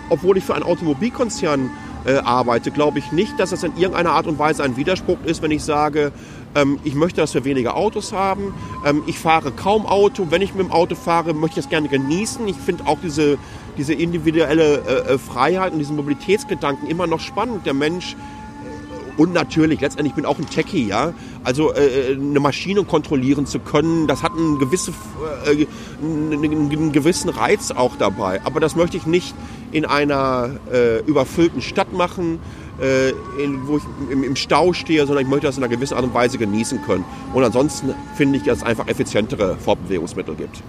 obwohl 0.10 0.38
ich 0.38 0.44
für 0.44 0.56
einen 0.56 0.64
Automobilkonzern 0.64 1.70
äh, 2.06 2.18
arbeite, 2.18 2.72
glaube 2.72 3.00
ich 3.00 3.12
nicht, 3.12 3.40
dass 3.40 3.50
das 3.50 3.64
in 3.64 3.76
irgendeiner 3.76 4.12
Art 4.12 4.28
und 4.28 4.40
Weise 4.40 4.64
ein 4.64 4.78
Widerspruch 4.78 5.18
ist, 5.26 5.42
wenn 5.42 5.52
ich 5.52 5.64
sage, 5.64 6.12
ähm, 6.56 6.80
ich 6.84 6.96
möchte, 6.96 7.22
dass 7.22 7.34
wir 7.34 7.46
weniger 7.46 7.76
Autos 7.76 8.14
haben. 8.14 8.54
Ähm, 8.86 9.04
ich 9.06 9.20
fahre 9.20 9.52
kaum 9.52 9.86
Auto. 9.86 10.28
Wenn 10.30 10.42
ich 10.42 10.54
mit 10.54 10.66
dem 10.66 10.72
Auto 10.72 10.96
fahre, 10.96 11.34
möchte 11.34 11.60
ich 11.60 11.66
es 11.66 11.70
gerne 11.70 11.88
genießen. 11.88 12.48
Ich 12.48 12.56
finde 12.56 12.88
auch 12.88 12.98
diese, 13.02 13.38
diese 13.78 13.94
individuelle 13.94 14.80
äh, 14.80 15.14
äh 15.14 15.18
Freiheit 15.18 15.74
und 15.74 15.80
diesen 15.80 15.96
Mobilitätsgedanken 15.96 16.88
immer 16.88 17.08
noch 17.08 17.20
spannend. 17.20 17.66
Der 17.66 17.74
Mensch 17.74 18.16
und 19.20 19.34
natürlich, 19.34 19.82
letztendlich 19.82 20.16
bin 20.16 20.24
ich 20.24 20.30
auch 20.30 20.40
ein 20.40 20.50
Techie, 20.50 20.88
ja. 20.88 21.12
Also 21.44 21.74
äh, 21.74 22.14
eine 22.14 22.40
Maschine 22.40 22.86
kontrollieren 22.86 23.46
zu 23.46 23.60
können, 23.60 24.08
das 24.08 24.24
hat 24.24 24.32
einen, 24.32 24.60
gewisse, 24.60 24.94
äh, 25.46 25.68
einen, 26.02 26.42
einen, 26.42 26.92
gewissen 26.94 27.28
Reiz 27.28 27.72
auch 27.72 27.98
dabei. 27.98 28.40
Aber 28.46 28.62
das 28.62 28.78
möchte 28.78 28.96
ich 28.96 29.06
nicht 29.06 29.36
in 29.74 29.84
einer 29.84 30.52
äh, 30.72 31.00
überfüllten 31.02 31.62
Stadt 31.62 31.92
machen, 31.92 32.40
äh, 32.82 33.10
in, 33.44 33.68
wo 33.68 33.76
ich 33.76 33.84
im, 34.10 34.24
im, 34.24 34.38
Stau 34.38 34.72
stehe, 34.72 35.06
sondern 35.06 35.26
ich 35.26 35.30
möchte 35.30 35.48
das 35.48 35.58
in 35.58 35.64
einer 35.66 35.76
gewissen 35.76 35.96
Art 35.96 36.06
und 36.06 36.14
Weise 36.14 36.38
genießen 36.38 36.82
können. 36.84 37.04
Und 37.34 37.44
ansonsten 37.44 37.94
finde 38.16 38.38
ich, 38.38 38.46
dass 38.46 38.60
es 38.60 38.64
einfach 38.64 38.88
effizientere 38.88 39.58
Fortbewegungsmittel 39.58 40.36
gibt. 40.36 40.64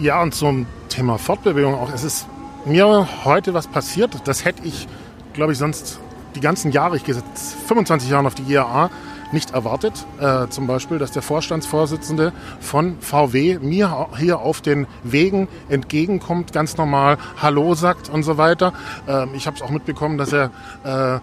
Ja, 0.00 0.20
und 0.20 0.34
zum 0.34 0.66
Thema 0.88 1.16
Fortbewegung 1.16 1.74
auch. 1.74 1.92
Es 1.94 2.02
ist 2.02 2.26
mir 2.64 3.06
heute 3.24 3.54
was 3.54 3.68
passiert, 3.68 4.16
das 4.24 4.44
hätte 4.44 4.64
ich, 4.64 4.88
glaube 5.32 5.52
ich, 5.52 5.58
sonst 5.58 6.00
die 6.34 6.40
ganzen 6.40 6.72
Jahre, 6.72 6.96
ich 6.96 7.04
gehe 7.04 7.14
seit 7.14 7.24
25 7.66 8.10
Jahren 8.10 8.26
auf 8.26 8.34
die 8.34 8.42
IAA, 8.42 8.90
nicht 9.32 9.52
erwartet. 9.52 10.06
Äh, 10.20 10.48
zum 10.48 10.66
Beispiel, 10.66 10.98
dass 10.98 11.12
der 11.12 11.22
Vorstandsvorsitzende 11.22 12.32
von 12.60 13.00
VW 13.00 13.58
mir 13.60 14.08
hier 14.18 14.40
auf 14.40 14.60
den 14.60 14.86
Wegen 15.02 15.48
entgegenkommt, 15.68 16.52
ganz 16.52 16.76
normal 16.76 17.18
Hallo 17.40 17.74
sagt 17.74 18.08
und 18.08 18.22
so 18.22 18.36
weiter. 18.36 18.72
Äh, 19.06 19.26
ich 19.34 19.46
habe 19.46 19.56
es 19.56 19.62
auch 19.62 19.70
mitbekommen, 19.70 20.18
dass 20.18 20.32
er 20.32 20.50
äh, 20.84 21.20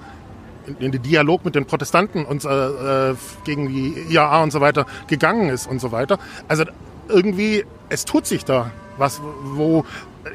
in 0.79 0.91
den 0.91 1.01
Dialog 1.01 1.45
mit 1.45 1.55
den 1.55 1.65
Protestanten 1.65 2.25
und 2.25 2.45
äh, 2.45 3.11
äh, 3.11 3.15
gegen 3.43 3.69
die 3.69 3.93
IAA 4.09 4.43
und 4.43 4.51
so 4.51 4.61
weiter 4.61 4.85
gegangen 5.07 5.49
ist 5.49 5.67
und 5.67 5.79
so 5.79 5.91
weiter. 5.91 6.19
Also 6.47 6.65
irgendwie, 7.07 7.65
es 7.89 8.05
tut 8.05 8.25
sich 8.25 8.45
da 8.45 8.71
was, 8.97 9.21
wo 9.43 9.85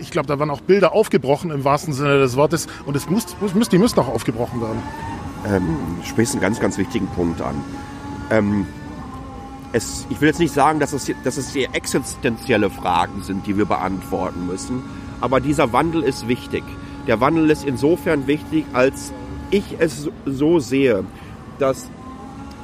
ich 0.01 0.11
glaube, 0.11 0.27
da 0.27 0.39
waren 0.39 0.51
auch 0.51 0.61
Bilder 0.61 0.93
aufgebrochen 0.93 1.51
im 1.51 1.65
wahrsten 1.65 1.93
Sinne 1.93 2.19
des 2.19 2.37
Wortes 2.37 2.67
und 2.87 2.97
es 2.97 3.09
muss, 3.09 3.27
muss, 3.55 3.69
die 3.69 3.79
müssen 3.79 3.99
auch 3.99 4.09
aufgebrochen 4.09 4.61
werden. 4.61 4.83
Ähm, 5.47 5.77
du 6.01 6.07
sprichst 6.07 6.35
einen 6.35 6.43
ganz, 6.43 6.61
ganz 6.61 6.79
wichtigen 6.79 7.07
Punkt 7.09 7.41
an. 7.43 7.55
Ähm, 8.31 8.67
es, 9.73 10.07
ich 10.09 10.21
will 10.21 10.29
jetzt 10.29 10.39
nicht 10.39 10.55
sagen, 10.55 10.81
dass 10.81 10.93
es, 10.93 11.11
dass 11.25 11.37
es 11.37 11.53
sehr 11.53 11.75
existenzielle 11.75 12.71
Fragen 12.71 13.23
sind, 13.23 13.47
die 13.47 13.57
wir 13.59 13.67
beantworten 13.67 14.47
müssen, 14.47 14.83
aber 15.21 15.41
dieser 15.41 15.73
Wandel 15.73 16.03
ist 16.03 16.29
wichtig. 16.29 16.63
Der 17.07 17.21
Wandel 17.21 17.51
ist 17.51 17.65
insofern 17.65 18.27
wichtig, 18.27 18.65
als 18.73 19.13
ich 19.51 19.77
es 19.79 20.09
so 20.25 20.59
sehe, 20.59 21.05
dass 21.59 21.89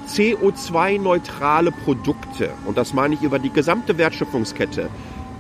CO2-neutrale 0.09 1.71
Produkte, 1.73 2.51
und 2.65 2.77
das 2.79 2.95
meine 2.95 3.15
ich 3.15 3.23
über 3.23 3.39
die 3.39 3.51
gesamte 3.51 3.99
Wertschöpfungskette, 3.99 4.89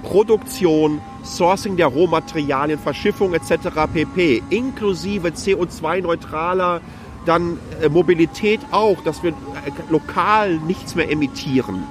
Produktion, 0.02 1.00
Sourcing 1.22 1.76
der 1.76 1.88
Rohmaterialien, 1.88 2.78
Verschiffung 2.78 3.34
etc. 3.34 3.68
pp. 3.92 4.42
inklusive 4.50 5.28
CO2-neutraler 5.28 6.80
dann 7.26 7.58
äh, 7.82 7.88
Mobilität 7.88 8.60
auch, 8.70 9.02
dass 9.02 9.22
wir 9.22 9.30
äh, 9.30 9.34
lokal 9.90 10.56
nichts 10.58 10.94
mehr 10.94 11.10
emittieren 11.10 11.84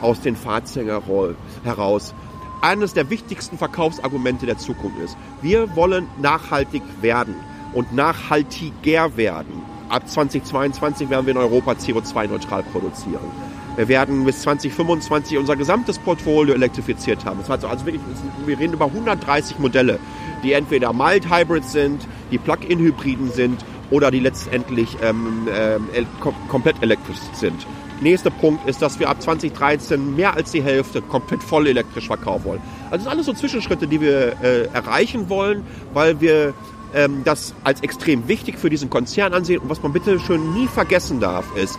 aus 0.00 0.20
den 0.20 0.36
Fahrzeugen 0.36 1.36
heraus. 1.64 2.14
Eines 2.62 2.94
der 2.94 3.10
wichtigsten 3.10 3.58
Verkaufsargumente 3.58 4.46
der 4.46 4.58
Zukunft 4.58 4.98
ist, 4.98 5.16
wir 5.42 5.74
wollen 5.76 6.06
nachhaltig 6.20 6.82
werden 7.00 7.34
und 7.74 7.94
nachhaltiger 7.94 9.16
werden. 9.16 9.62
Ab 9.88 10.08
2022 10.08 11.10
werden 11.10 11.26
wir 11.26 11.32
in 11.32 11.38
Europa 11.38 11.72
CO2-neutral 11.72 12.62
produzieren. 12.64 13.30
Wir 13.76 13.88
werden 13.88 14.24
bis 14.24 14.40
2025 14.40 15.36
unser 15.36 15.54
gesamtes 15.54 15.98
Portfolio 15.98 16.54
elektrifiziert 16.54 17.24
haben. 17.26 17.40
Das 17.40 17.50
heißt 17.50 17.64
also 17.64 17.84
wirklich, 17.84 18.02
wir 18.46 18.58
reden 18.58 18.72
über 18.72 18.86
130 18.86 19.58
Modelle, 19.58 19.98
die 20.42 20.52
entweder 20.52 20.92
Mild 20.94 21.30
Hybrid 21.30 21.64
sind, 21.64 22.06
die 22.30 22.38
Plug-in-Hybriden 22.38 23.30
sind 23.30 23.64
oder 23.90 24.10
die 24.10 24.20
letztendlich 24.20 24.96
ähm, 25.02 25.46
äh, 25.48 26.04
komplett 26.48 26.82
elektrisch 26.82 27.18
sind. 27.34 27.66
Nächster 28.00 28.30
Punkt 28.30 28.66
ist, 28.68 28.82
dass 28.82 28.98
wir 28.98 29.08
ab 29.08 29.22
2013 29.22 30.16
mehr 30.16 30.34
als 30.34 30.52
die 30.52 30.62
Hälfte 30.62 31.00
komplett 31.00 31.42
voll 31.42 31.66
elektrisch 31.66 32.06
verkaufen 32.06 32.44
wollen. 32.44 32.60
Also 32.84 32.96
das 32.96 33.02
sind 33.02 33.12
alles 33.12 33.26
so 33.26 33.32
Zwischenschritte, 33.32 33.86
die 33.86 34.00
wir 34.00 34.36
äh, 34.42 34.66
erreichen 34.72 35.28
wollen, 35.28 35.64
weil 35.94 36.20
wir 36.20 36.52
ähm, 36.94 37.22
das 37.24 37.54
als 37.64 37.82
extrem 37.82 38.28
wichtig 38.28 38.58
für 38.58 38.70
diesen 38.70 38.90
Konzern 38.90 39.32
ansehen. 39.32 39.60
Und 39.60 39.70
was 39.70 39.82
man 39.82 39.92
bitte 39.92 40.18
schön 40.20 40.52
nie 40.52 40.66
vergessen 40.66 41.20
darf, 41.20 41.44
ist, 41.56 41.78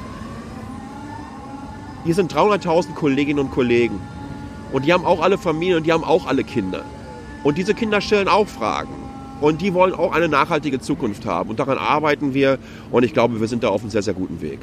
hier 2.07 2.15
sind 2.15 2.33
300.000 2.33 2.93
Kolleginnen 2.93 3.39
und 3.39 3.51
Kollegen. 3.51 3.99
Und 4.71 4.85
die 4.85 4.93
haben 4.93 5.03
auch 5.03 5.21
alle 5.21 5.37
Familien 5.37 5.79
und 5.79 5.85
die 5.85 5.91
haben 5.91 6.05
auch 6.05 6.25
alle 6.25 6.45
Kinder. 6.45 6.83
Und 7.43 7.57
diese 7.57 7.73
Kinder 7.73 7.99
stellen 7.99 8.29
auch 8.29 8.47
Fragen. 8.47 8.93
Und 9.41 9.61
die 9.61 9.73
wollen 9.73 9.93
auch 9.93 10.13
eine 10.13 10.29
nachhaltige 10.29 10.79
Zukunft 10.79 11.25
haben. 11.25 11.49
Und 11.49 11.59
daran 11.59 11.77
arbeiten 11.77 12.33
wir. 12.33 12.59
Und 12.91 13.03
ich 13.03 13.11
glaube, 13.11 13.41
wir 13.41 13.47
sind 13.49 13.61
da 13.61 13.67
auf 13.67 13.81
einem 13.81 13.89
sehr, 13.89 14.03
sehr 14.03 14.13
guten 14.13 14.39
Weg. 14.39 14.59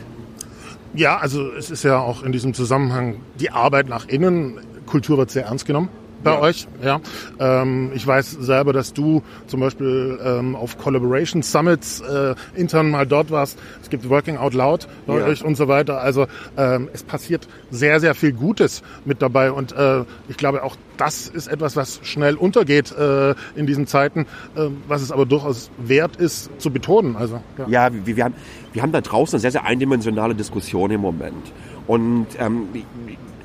Ja, 0.95 1.19
also 1.19 1.51
es 1.53 1.71
ist 1.71 1.83
ja 1.83 1.99
auch 1.99 2.23
in 2.23 2.33
diesem 2.33 2.55
Zusammenhang 2.55 3.21
die 3.39 3.51
Arbeit 3.51 3.91
nach 3.91 4.09
innen. 4.09 4.61
Kultur 4.87 5.19
wird 5.19 5.31
sehr 5.31 5.45
ernst 5.45 5.67
genommen 5.67 5.91
bei 6.25 6.33
ja. 6.33 6.41
euch. 6.41 6.67
Ja. 6.83 7.01
Ähm, 7.39 7.93
ich 7.95 8.07
weiß 8.07 8.33
selber, 8.33 8.73
dass 8.73 8.93
du 8.93 9.23
zum 9.47 9.61
Beispiel 9.61 10.19
ähm, 10.25 10.57
auf 10.57 10.79
Collaboration 10.79 11.43
Summits 11.43 12.01
äh, 12.01 12.35
intern 12.55 12.91
mal 12.91 13.07
dort 13.07 13.31
warst. 13.31 13.59
Es 13.83 13.91
gibt 13.91 14.09
Working 14.09 14.37
Out 14.37 14.55
Loud 14.55 14.89
bei 15.07 15.19
ja. 15.19 15.27
euch 15.27 15.45
und 15.45 15.57
so 15.57 15.69
weiter. 15.69 16.01
Also 16.01 16.27
ähm, 16.57 16.89
es 16.93 17.03
passiert 17.03 17.47
sehr, 17.71 18.01
sehr 18.01 18.15
viel 18.15 18.33
Gutes 18.33 18.83
mit 19.05 19.23
dabei 19.23 19.53
und 19.53 19.73
äh, 19.73 20.05
ich 20.29 20.37
glaube 20.37 20.63
auch 20.63 20.77
das 20.97 21.29
ist 21.29 21.49
etwas, 21.49 21.77
was 21.77 22.01
schnell 22.03 22.37
untergeht 22.37 22.93
äh, 22.93 23.35
in 23.57 23.67
diesen 23.67 23.87
Zeiten, 23.87 24.27
äh, 24.55 24.69
was 24.87 25.03
es 25.03 25.11
aber 25.11 25.27
durchaus 25.27 25.71
wert 25.79 26.17
ist 26.17 26.51
zu 26.61 26.71
betonen. 26.71 27.17
Also 27.17 27.41
ja, 27.59 27.67
ja 27.69 28.07
wir, 28.07 28.17
wir, 28.17 28.25
haben, 28.25 28.35
wir 28.73 28.83
haben 28.83 28.93
da 28.93 29.01
draußen 29.01 29.35
eine 29.37 29.41
sehr, 29.41 29.51
sehr 29.51 29.65
eindimensionale 29.65 30.35
Diskussion 30.35 30.91
im 30.91 31.01
Moment. 31.01 31.53
Und 31.87 32.27
ähm, 32.39 32.69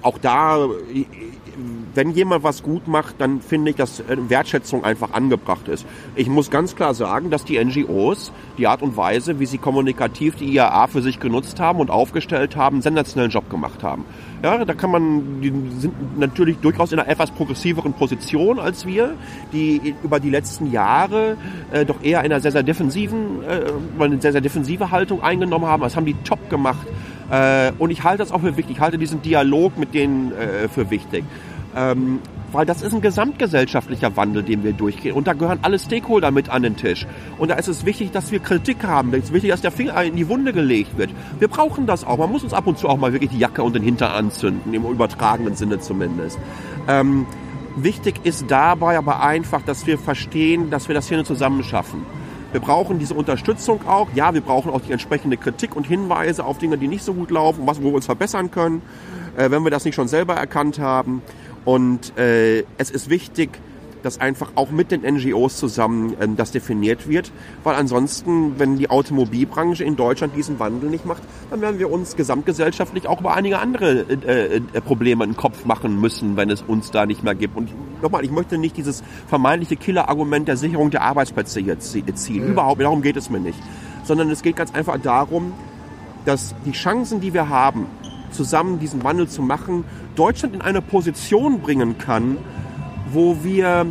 auch 0.02 0.18
da 0.18 0.68
wenn 1.96 2.12
jemand 2.12 2.44
was 2.44 2.64
gut 2.64 2.88
macht, 2.88 3.16
dann 3.20 3.42
finde 3.42 3.72
ich, 3.72 3.78
dass 3.78 4.00
äh, 4.02 4.18
Wertschätzung 4.30 4.84
einfach 4.84 5.14
angebracht 5.14 5.68
ist. 5.68 5.86
Ich 6.16 6.28
muss 6.28 6.50
ganz 6.50 6.76
klar 6.76 6.94
sagen, 6.94 7.30
dass 7.30 7.46
die 7.46 7.64
NGOs 7.64 8.32
die 8.58 8.68
Art 8.68 8.82
und 8.82 8.98
Weise, 8.98 9.40
wie 9.40 9.46
sie 9.46 9.58
kommunikativ 9.58 10.36
die 10.36 10.54
IAA 10.54 10.88
für 10.88 11.02
sich 11.02 11.20
genutzt 11.20 11.60
haben 11.60 11.80
und 11.80 11.90
aufgestellt 11.90 12.56
haben, 12.56 12.78
einen 12.78 12.82
sensationellen 12.82 13.32
Job 13.32 13.50
gemacht 13.50 13.84
haben. 13.84 14.06
Ja, 14.44 14.64
da 14.64 14.74
kann 14.74 14.92
man, 14.92 15.42
die 15.42 15.52
sind 15.80 16.18
natürlich 16.18 16.58
durchaus 16.58 16.92
in 16.94 17.00
einer 17.00 17.10
etwas 17.10 17.32
progressiveren 17.32 17.94
Position 17.94 18.60
als 18.60 18.86
wir, 18.86 19.16
die 19.52 19.96
über 20.02 20.20
die 20.20 20.30
letzten 20.30 20.72
Jahre 20.72 21.36
äh, 21.72 21.86
doch 21.86 22.02
eher 22.02 22.22
einer 22.22 22.40
sehr, 22.40 22.52
sehr 22.52 22.64
defensiven, 22.64 23.44
äh, 23.44 24.02
eine 24.02 24.22
sehr, 24.22 24.32
sehr 24.32 24.42
defensive 24.42 24.92
Haltung 24.92 25.22
eingenommen 25.22 25.66
haben. 25.66 25.84
Das 25.84 25.96
haben 25.96 26.06
die 26.06 26.16
top 26.24 26.50
gemacht. 26.50 26.88
Äh, 27.30 27.72
und 27.78 27.92
ich 27.92 28.04
halte 28.04 28.20
das 28.20 28.32
auch 28.32 28.42
für 28.42 28.58
wichtig. 28.58 28.78
Ich 28.78 28.82
halte 28.82 28.98
diesen 28.98 29.22
Dialog 29.22 29.78
mit 29.78 29.94
denen 29.94 30.32
äh, 30.32 30.68
für 30.68 30.90
wichtig. 30.90 31.24
Ähm, 31.80 32.20
weil 32.52 32.66
das 32.66 32.82
ist 32.82 32.94
ein 32.94 33.00
gesamtgesellschaftlicher 33.00 34.18
Wandel, 34.18 34.44
den 34.44 34.64
wir 34.64 34.74
durchgehen. 34.74 35.16
Und 35.16 35.28
da 35.28 35.34
gehören 35.34 35.60
alle 35.62 35.80
Stakeholder 35.80 36.30
mit 36.32 36.50
an 36.50 36.64
den 36.64 36.76
Tisch. 36.76 37.08
Und 37.38 37.52
da 37.52 37.56
ist 37.56 37.70
es 37.70 37.86
wichtig, 37.86 38.12
dass 38.12 38.32
wir 38.32 38.40
Kritik 38.40 38.84
haben. 38.84 39.14
Es 39.14 39.26
ist 39.26 39.34
wichtig, 39.34 39.52
dass 39.52 39.62
der 39.62 39.72
Finger 39.72 40.04
in 40.04 40.18
die 40.18 40.28
Wunde 40.28 40.52
gelegt 40.52 40.98
wird. 40.98 41.12
Wir 41.40 41.48
brauchen 41.48 41.88
das 41.88 42.04
auch. 42.04 42.18
Man 42.18 42.32
muss 42.32 42.44
uns 42.44 42.54
ab 42.54 42.68
und 42.68 42.78
zu 42.78 42.90
auch 42.90 42.98
mal 42.98 43.14
wirklich 43.14 43.30
die 43.30 43.40
Jacke 43.40 43.64
und 43.64 43.76
den 43.76 43.84
Hinter 43.84 44.14
anzünden, 44.14 44.74
im 44.74 44.84
übertragenen 44.84 45.56
Sinne 45.56 45.80
zumindest. 45.80 46.38
Ähm, 46.88 47.26
wichtig 47.78 48.22
ist 48.24 48.46
dabei 48.50 48.98
aber 48.98 49.22
einfach, 49.22 49.62
dass 49.62 49.88
wir 49.88 49.98
verstehen, 49.98 50.70
dass 50.72 50.90
wir 50.90 50.96
das 50.96 51.08
hier 51.08 51.24
zusammen 51.24 51.64
schaffen. 51.64 52.06
Wir 52.52 52.62
brauchen 52.62 52.98
diese 52.98 53.14
Unterstützung 53.14 53.88
auch. 53.88 54.08
Ja, 54.16 54.34
wir 54.34 54.42
brauchen 54.42 54.72
auch 54.72 54.82
die 54.82 54.92
entsprechende 54.92 55.38
Kritik 55.38 55.76
und 55.76 55.86
Hinweise 55.86 56.44
auf 56.44 56.58
Dinge, 56.58 56.80
die 56.80 56.88
nicht 56.88 57.04
so 57.04 57.14
gut 57.14 57.30
laufen, 57.30 57.68
was, 57.68 57.82
wo 57.82 57.90
wir 57.90 57.94
uns 57.94 58.08
verbessern 58.08 58.50
können, 58.50 58.82
äh, 59.38 59.52
wenn 59.52 59.64
wir 59.64 59.70
das 59.70 59.86
nicht 59.86 59.94
schon 59.94 60.08
selber 60.08 60.34
erkannt 60.34 60.80
haben. 60.80 61.22
Und 61.66 62.18
äh, 62.18 62.64
es 62.78 62.90
ist 62.90 63.10
wichtig, 63.10 63.60
dass 64.04 64.20
einfach 64.20 64.52
auch 64.56 64.72
mit 64.72 64.92
den 64.92 65.02
NGOs 65.02 65.58
zusammen 65.58 66.16
ähm, 66.20 66.36
das 66.36 66.52
definiert 66.52 67.08
wird, 67.08 67.32
weil 67.64 67.76
ansonsten, 67.76 68.58
wenn 68.58 68.78
die 68.78 68.90
Automobilbranche 68.90 69.84
in 69.84 69.96
Deutschland 69.96 70.36
diesen 70.36 70.60
Wandel 70.60 70.90
nicht 70.90 71.06
macht, 71.06 71.24
dann 71.50 71.62
werden 71.62 71.80
wir 71.80 71.92
uns 71.92 72.16
gesamtgesellschaftlich 72.16 73.08
auch 73.08 73.20
über 73.20 73.34
einige 73.34 73.60
andere 73.60 74.06
äh, 74.10 74.58
äh, 74.58 74.82
Probleme 74.82 75.24
in 75.24 75.32
den 75.32 75.38
Kopf 75.38 75.66
machen 75.66 76.00
müssen, 76.00 76.38
wenn 76.38 76.50
es 76.50 76.62
uns 76.62 76.92
da 76.92 77.06
nicht 77.06 77.24
mehr 77.24 77.36
gibt. 77.36 77.56
Und 77.56 77.70
nochmal, 78.02 78.24
ich 78.24 78.32
möchte 78.32 78.58
nicht 78.58 78.78
dieses 78.78 79.04
vermeintliche 79.28 79.76
Killer-Argument 79.76 80.48
der 80.48 80.58
Sicherung 80.58 80.90
der 80.92 81.02
Arbeitsplätze 81.02 81.60
jetzt 81.60 81.92
ziehen. 81.92 82.46
Mhm. 82.46 82.52
Überhaupt, 82.52 82.82
darum 82.82 83.02
geht 83.02 83.18
es 83.18 83.30
mir 83.30 83.40
nicht. 83.40 83.60
Sondern 84.04 84.30
es 84.30 84.42
geht 84.42 84.56
ganz 84.56 84.74
einfach 84.74 84.98
darum, 84.98 85.54
dass 86.26 86.56
die 86.66 86.72
Chancen, 86.72 87.22
die 87.22 87.34
wir 87.34 87.50
haben, 87.50 87.86
zusammen 88.32 88.80
diesen 88.80 89.04
Wandel 89.04 89.28
zu 89.28 89.42
machen, 89.42 89.84
Deutschland 90.20 90.54
in 90.54 90.62
eine 90.62 90.82
Position 90.82 91.62
bringen 91.62 91.98
kann, 91.98 92.38
wo 93.12 93.38
wir, 93.42 93.86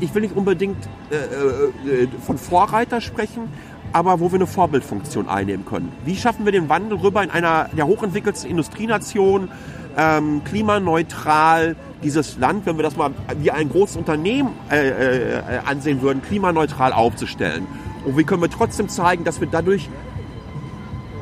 ich 0.00 0.12
will 0.12 0.22
nicht 0.22 0.34
unbedingt 0.34 0.76
äh, 1.10 2.02
äh, 2.02 2.08
von 2.26 2.36
Vorreiter 2.36 3.00
sprechen, 3.00 3.48
aber 3.92 4.18
wo 4.18 4.32
wir 4.32 4.36
eine 4.36 4.48
Vorbildfunktion 4.48 5.28
einnehmen 5.28 5.64
können. 5.64 5.92
Wie 6.04 6.16
schaffen 6.16 6.44
wir 6.44 6.52
den 6.52 6.68
Wandel 6.68 6.98
rüber 6.98 7.22
in 7.22 7.30
einer 7.30 7.68
der 7.76 7.86
hochentwickelsten 7.86 8.50
Industrienation, 8.50 9.50
ähm, 9.96 10.42
klimaneutral, 10.44 11.76
dieses 12.02 12.38
Land, 12.38 12.66
wenn 12.66 12.76
wir 12.76 12.82
das 12.82 12.96
mal 12.96 13.12
wie 13.38 13.52
ein 13.52 13.68
großes 13.68 13.96
Unternehmen 13.96 14.54
äh, 14.68 14.88
äh, 14.88 15.42
ansehen 15.64 16.02
würden, 16.02 16.22
klimaneutral 16.22 16.92
aufzustellen. 16.92 17.68
Und 18.04 18.18
wie 18.18 18.24
können 18.24 18.42
wir 18.42 18.50
trotzdem 18.50 18.88
zeigen, 18.88 19.22
dass 19.22 19.40
wir 19.40 19.46
dadurch 19.46 19.88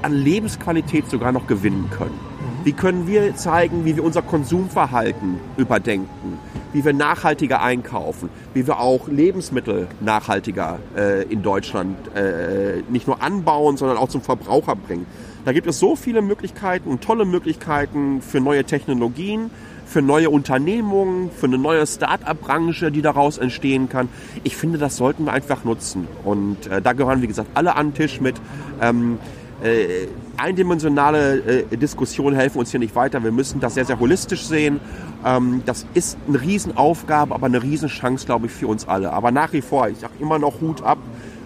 an 0.00 0.14
Lebensqualität 0.14 1.10
sogar 1.10 1.30
noch 1.32 1.46
gewinnen 1.46 1.90
können? 1.90 2.29
Wie 2.62 2.72
können 2.72 3.06
wir 3.06 3.34
zeigen, 3.36 3.86
wie 3.86 3.96
wir 3.96 4.04
unser 4.04 4.20
Konsumverhalten 4.20 5.40
überdenken? 5.56 6.38
Wie 6.74 6.84
wir 6.84 6.92
nachhaltiger 6.92 7.62
einkaufen? 7.62 8.28
Wie 8.52 8.66
wir 8.66 8.78
auch 8.78 9.08
Lebensmittel 9.08 9.88
nachhaltiger 10.00 10.78
äh, 10.94 11.22
in 11.22 11.42
Deutschland 11.42 11.96
äh, 12.14 12.82
nicht 12.90 13.06
nur 13.06 13.22
anbauen, 13.22 13.78
sondern 13.78 13.96
auch 13.96 14.10
zum 14.10 14.20
Verbraucher 14.20 14.76
bringen? 14.76 15.06
Da 15.46 15.52
gibt 15.52 15.66
es 15.68 15.78
so 15.78 15.96
viele 15.96 16.20
Möglichkeiten 16.20 16.90
und 16.90 17.02
tolle 17.02 17.24
Möglichkeiten 17.24 18.20
für 18.20 18.40
neue 18.40 18.64
Technologien, 18.64 19.50
für 19.86 20.02
neue 20.02 20.28
Unternehmungen, 20.28 21.30
für 21.30 21.46
eine 21.46 21.56
neue 21.56 21.86
Start-up-Branche, 21.86 22.92
die 22.92 23.00
daraus 23.00 23.38
entstehen 23.38 23.88
kann. 23.88 24.10
Ich 24.44 24.54
finde, 24.54 24.76
das 24.76 24.98
sollten 24.98 25.24
wir 25.24 25.32
einfach 25.32 25.64
nutzen. 25.64 26.06
Und 26.24 26.66
äh, 26.66 26.82
da 26.82 26.92
gehören, 26.92 27.22
wie 27.22 27.26
gesagt, 27.26 27.48
alle 27.54 27.74
an 27.74 27.88
den 27.88 27.94
Tisch 27.94 28.20
mit. 28.20 28.36
Ähm, 28.82 29.18
äh, 29.62 30.08
eindimensionale 30.36 31.64
äh, 31.70 31.76
Diskussionen 31.76 32.36
helfen 32.36 32.58
uns 32.58 32.70
hier 32.70 32.80
nicht 32.80 32.94
weiter. 32.94 33.22
Wir 33.22 33.32
müssen 33.32 33.60
das 33.60 33.74
sehr, 33.74 33.84
sehr 33.84 33.98
holistisch 33.98 34.46
sehen. 34.46 34.80
Ähm, 35.24 35.62
das 35.66 35.86
ist 35.94 36.18
eine 36.26 36.40
Riesenaufgabe, 36.40 37.34
aber 37.34 37.46
eine 37.46 37.62
Riesenchance, 37.62 38.26
glaube 38.26 38.46
ich, 38.46 38.52
für 38.52 38.66
uns 38.66 38.88
alle. 38.88 39.12
Aber 39.12 39.30
nach 39.30 39.52
wie 39.52 39.60
vor, 39.60 39.88
ich 39.88 39.98
sage 39.98 40.14
immer 40.18 40.38
noch 40.38 40.60
Hut 40.60 40.82
ab. 40.82 40.98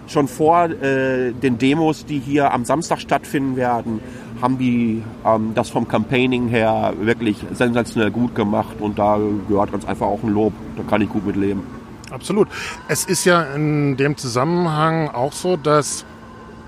Schon 0.07 0.27
vor 0.27 0.65
äh, 0.65 1.31
den 1.31 1.57
Demos, 1.57 2.05
die 2.05 2.19
hier 2.19 2.53
am 2.53 2.63
Samstag 2.63 2.99
stattfinden 2.99 3.55
werden, 3.55 4.01
haben 4.39 4.59
die 4.59 5.01
ähm, 5.25 5.53
das 5.55 5.71
vom 5.71 5.87
Campaigning 5.87 6.47
her 6.47 6.93
wirklich 7.01 7.37
sensationell 7.53 8.11
gut 8.11 8.35
gemacht 8.35 8.75
und 8.79 8.99
da 8.99 9.19
gehört 9.47 9.71
ganz 9.71 9.83
einfach 9.85 10.05
auch 10.05 10.21
ein 10.21 10.29
Lob. 10.29 10.53
Da 10.77 10.83
kann 10.83 11.01
ich 11.01 11.09
gut 11.09 11.25
mit 11.25 11.35
leben. 11.35 11.63
Absolut. 12.11 12.47
Es 12.87 13.05
ist 13.05 13.25
ja 13.25 13.41
in 13.55 13.97
dem 13.97 14.15
Zusammenhang 14.15 15.09
auch 15.09 15.33
so, 15.33 15.57
dass 15.57 16.05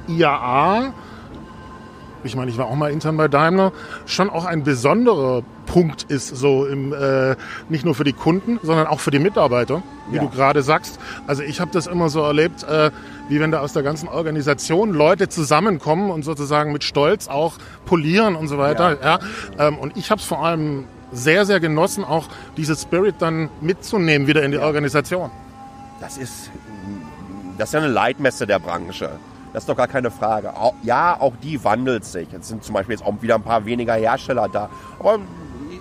IAA 0.07 0.93
ich 2.23 2.35
meine, 2.35 2.51
ich 2.51 2.57
war 2.57 2.65
auch 2.67 2.75
mal 2.75 2.91
intern 2.91 3.17
bei 3.17 3.27
Daimler, 3.27 3.71
schon 4.05 4.29
auch 4.29 4.45
ein 4.45 4.63
besonderer 4.63 5.43
Punkt 5.65 6.03
ist, 6.03 6.27
so 6.35 6.65
im, 6.65 6.93
äh, 6.93 7.35
nicht 7.69 7.85
nur 7.85 7.95
für 7.95 8.03
die 8.03 8.13
Kunden, 8.13 8.59
sondern 8.63 8.87
auch 8.87 8.99
für 8.99 9.11
die 9.11 9.19
Mitarbeiter, 9.19 9.83
wie 10.09 10.17
ja. 10.17 10.23
du 10.23 10.29
gerade 10.29 10.63
sagst. 10.63 10.99
Also 11.27 11.43
ich 11.43 11.59
habe 11.59 11.71
das 11.71 11.87
immer 11.87 12.09
so 12.09 12.21
erlebt, 12.21 12.63
äh, 12.63 12.91
wie 13.29 13.39
wenn 13.39 13.51
da 13.51 13.59
aus 13.59 13.73
der 13.73 13.83
ganzen 13.83 14.07
Organisation 14.07 14.93
Leute 14.93 15.29
zusammenkommen 15.29 16.09
und 16.09 16.23
sozusagen 16.23 16.71
mit 16.71 16.83
Stolz 16.83 17.27
auch 17.27 17.53
polieren 17.85 18.35
und 18.35 18.47
so 18.47 18.57
weiter. 18.57 18.97
Ja. 19.01 19.19
ja. 19.57 19.67
Ähm, 19.67 19.77
und 19.77 19.97
ich 19.97 20.09
habe 20.09 20.19
es 20.19 20.25
vor 20.25 20.43
allem 20.43 20.85
sehr, 21.11 21.45
sehr 21.45 21.59
genossen, 21.59 22.03
auch 22.03 22.27
dieses 22.57 22.81
Spirit 22.81 23.15
dann 23.19 23.49
mitzunehmen 23.61 24.27
wieder 24.27 24.43
in 24.43 24.51
die 24.51 24.57
ja. 24.57 24.63
Organisation. 24.63 25.31
Das 25.99 26.17
ist, 26.17 26.51
das 27.57 27.69
ist 27.69 27.73
ja 27.73 27.79
eine 27.79 27.89
Leitmesse 27.89 28.45
der 28.45 28.59
Branche. 28.59 29.11
Das 29.53 29.63
ist 29.63 29.69
doch 29.69 29.77
gar 29.77 29.87
keine 29.87 30.11
Frage. 30.11 30.53
Ja, 30.83 31.17
auch 31.19 31.33
die 31.41 31.63
wandelt 31.63 32.05
sich. 32.05 32.31
Jetzt 32.31 32.47
sind 32.47 32.63
zum 32.63 32.73
Beispiel 32.73 32.95
jetzt 32.95 33.05
auch 33.05 33.21
wieder 33.21 33.35
ein 33.35 33.43
paar 33.43 33.65
weniger 33.65 33.95
Hersteller 33.95 34.49
da. 34.49 34.69
Aber 34.99 35.19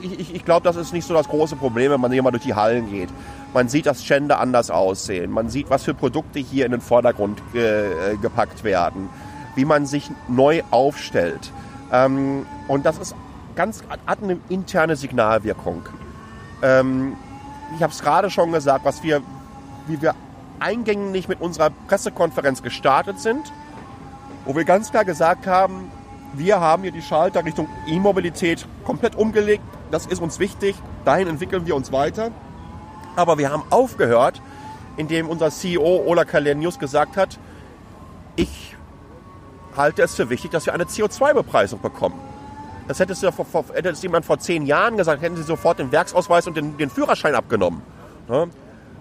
ich, 0.03 0.21
ich, 0.21 0.35
ich 0.35 0.45
glaube, 0.45 0.65
das 0.65 0.77
ist 0.77 0.93
nicht 0.93 1.07
so 1.07 1.15
das 1.15 1.29
große 1.29 1.57
Problem, 1.57 1.93
wenn 1.93 2.01
man 2.01 2.13
hier 2.13 2.23
mal 2.23 2.31
durch 2.31 2.45
die 2.45 2.55
Hallen 2.55 2.91
geht. 2.91 3.09
Man 3.53 3.69
sieht, 3.69 3.87
dass 3.87 4.05
Stände 4.05 4.39
anders 4.39 4.71
aussehen. 4.71 5.31
Man 5.31 5.49
sieht, 5.49 5.71
was 5.71 5.85
für 5.85 5.95
Produkte 5.95 6.39
hier 6.39 6.67
in 6.67 6.73
den 6.73 6.81
Vordergrund 6.81 7.43
äh, 7.55 8.17
gepackt 8.21 8.65
werden. 8.65 9.09
Wie 9.55 9.65
man 9.65 9.87
sich 9.87 10.11
neu 10.29 10.63
aufstellt. 10.71 11.53
Ähm, 11.93 12.47
und 12.69 12.85
das 12.87 12.99
ist 12.99 13.15
ganz, 13.55 13.83
hat 14.07 14.23
eine 14.23 14.39
interne 14.49 14.97
Signalwirkung. 14.97 15.83
Ähm, 16.63 17.17
ich 17.75 17.83
habe 17.83 17.93
es 17.93 18.01
gerade 18.01 18.31
schon 18.31 18.53
gesagt, 18.53 18.85
was 18.85 19.03
wir, 19.03 19.23
wie 19.87 20.01
wir 20.01 20.15
eingängig 20.61 21.29
mit 21.29 21.41
unserer 21.41 21.71
Pressekonferenz 21.89 22.63
gestartet 22.63 23.21
sind 23.21 23.53
wo 24.47 24.55
wir 24.55 24.65
ganz 24.65 24.91
klar 24.91 25.05
gesagt 25.05 25.47
haben, 25.47 25.91
wir 26.33 26.61
haben 26.61 26.85
hier 26.85 26.93
die 26.93 27.03
Schalter 27.03 27.45
Richtung 27.45 27.69
E-Mobilität 27.87 28.67
komplett 28.85 29.17
umgelegt. 29.17 29.63
Das 29.91 30.07
ist 30.07 30.23
uns 30.23 30.39
wichtig. 30.39 30.77
Dahin 31.05 31.29
entwickeln 31.29 31.67
wir 31.67 31.75
uns 31.75 31.93
weiter. 31.93 32.31
Aber 33.17 33.39
wir 33.39 33.51
haben 33.51 33.65
aufgehört, 33.71 34.41
indem 34.97 35.29
unser 35.29 35.51
CEO 35.51 36.05
Ola 36.07 36.25
Kalenius 36.25 36.79
gesagt 36.79 37.17
hat, 37.17 37.39
ich 38.37 38.77
halte 39.77 40.03
es 40.03 40.15
für 40.15 40.31
wichtig, 40.31 40.53
dass 40.53 40.67
wir 40.67 40.75
eine 40.75 40.85
CO2-Bepreisung 40.85 41.81
bekommen. 41.81 42.19
Das 42.87 43.01
hätte 43.01 43.15
das 43.83 44.03
jemand 44.03 44.25
vor 44.25 44.39
zehn 44.39 44.65
Jahren 44.65 44.97
gesagt, 44.97 45.23
hätten 45.23 45.37
sie 45.37 45.43
sofort 45.43 45.81
den 45.81 45.91
Werksausweis 45.91 46.47
und 46.47 46.57
den, 46.57 46.77
den 46.77 46.89
Führerschein 46.89 47.35
abgenommen. 47.35 47.83
Ja? 48.29 48.47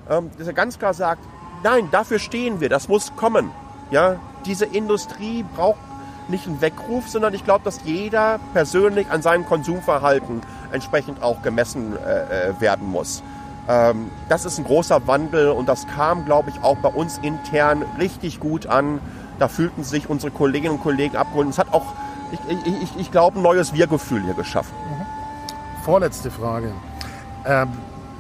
Ähm, 0.10 0.32
dass 0.38 0.48
er 0.48 0.54
ganz 0.54 0.80
klar 0.80 0.94
sagt, 0.94 1.22
nein, 1.65 1.89
dafür 1.91 2.19
stehen 2.19 2.62
wir, 2.62 2.69
das 2.69 2.88
muss 2.88 3.15
kommen. 3.15 3.49
Ja? 3.89 4.17
Diese 4.45 4.65
Industrie 4.65 5.43
braucht 5.56 5.80
nicht 6.28 6.47
einen 6.47 6.62
Weckruf, 6.62 7.10
sondern 7.10 7.34
ich 7.34 7.43
glaube, 7.43 7.63
dass 7.63 7.82
jeder 7.84 8.39
persönlich 8.54 9.10
an 9.10 9.21
seinem 9.21 9.45
Konsumverhalten 9.45 10.41
entsprechend 10.71 11.21
auch 11.21 11.41
gemessen 11.41 11.97
äh, 11.97 12.49
äh, 12.49 12.62
werden 12.62 12.89
muss. 12.89 13.23
Ähm, 13.67 14.12
das 14.30 14.45
ist 14.45 14.60
ein 14.60 14.63
großer 14.63 15.08
Wandel 15.08 15.49
und 15.49 15.67
das 15.67 15.88
kam, 15.88 16.25
glaube 16.25 16.51
ich, 16.51 16.63
auch 16.63 16.78
bei 16.78 16.89
uns 16.89 17.17
intern 17.17 17.84
richtig 17.99 18.39
gut 18.39 18.67
an. 18.67 18.99
Da 19.39 19.47
fühlten 19.47 19.84
sich 19.84 20.08
unsere 20.08 20.32
Kolleginnen 20.32 20.75
und 20.75 20.84
Kollegen 20.84 21.15
abgeholt. 21.17 21.49
Es 21.49 21.58
hat 21.58 21.73
auch, 21.73 21.93
ich, 22.32 22.39
ich, 22.84 22.95
ich 22.97 23.12
glaube, 23.12 23.39
ein 23.39 23.41
neues 23.41 23.73
Wir-Gefühl 23.73 24.21
hier 24.23 24.36
geschaffen. 24.36 24.73
Mhm. 24.88 25.84
Vorletzte 25.84 26.30
Frage. 26.30 26.71
Ähm, 27.45 27.69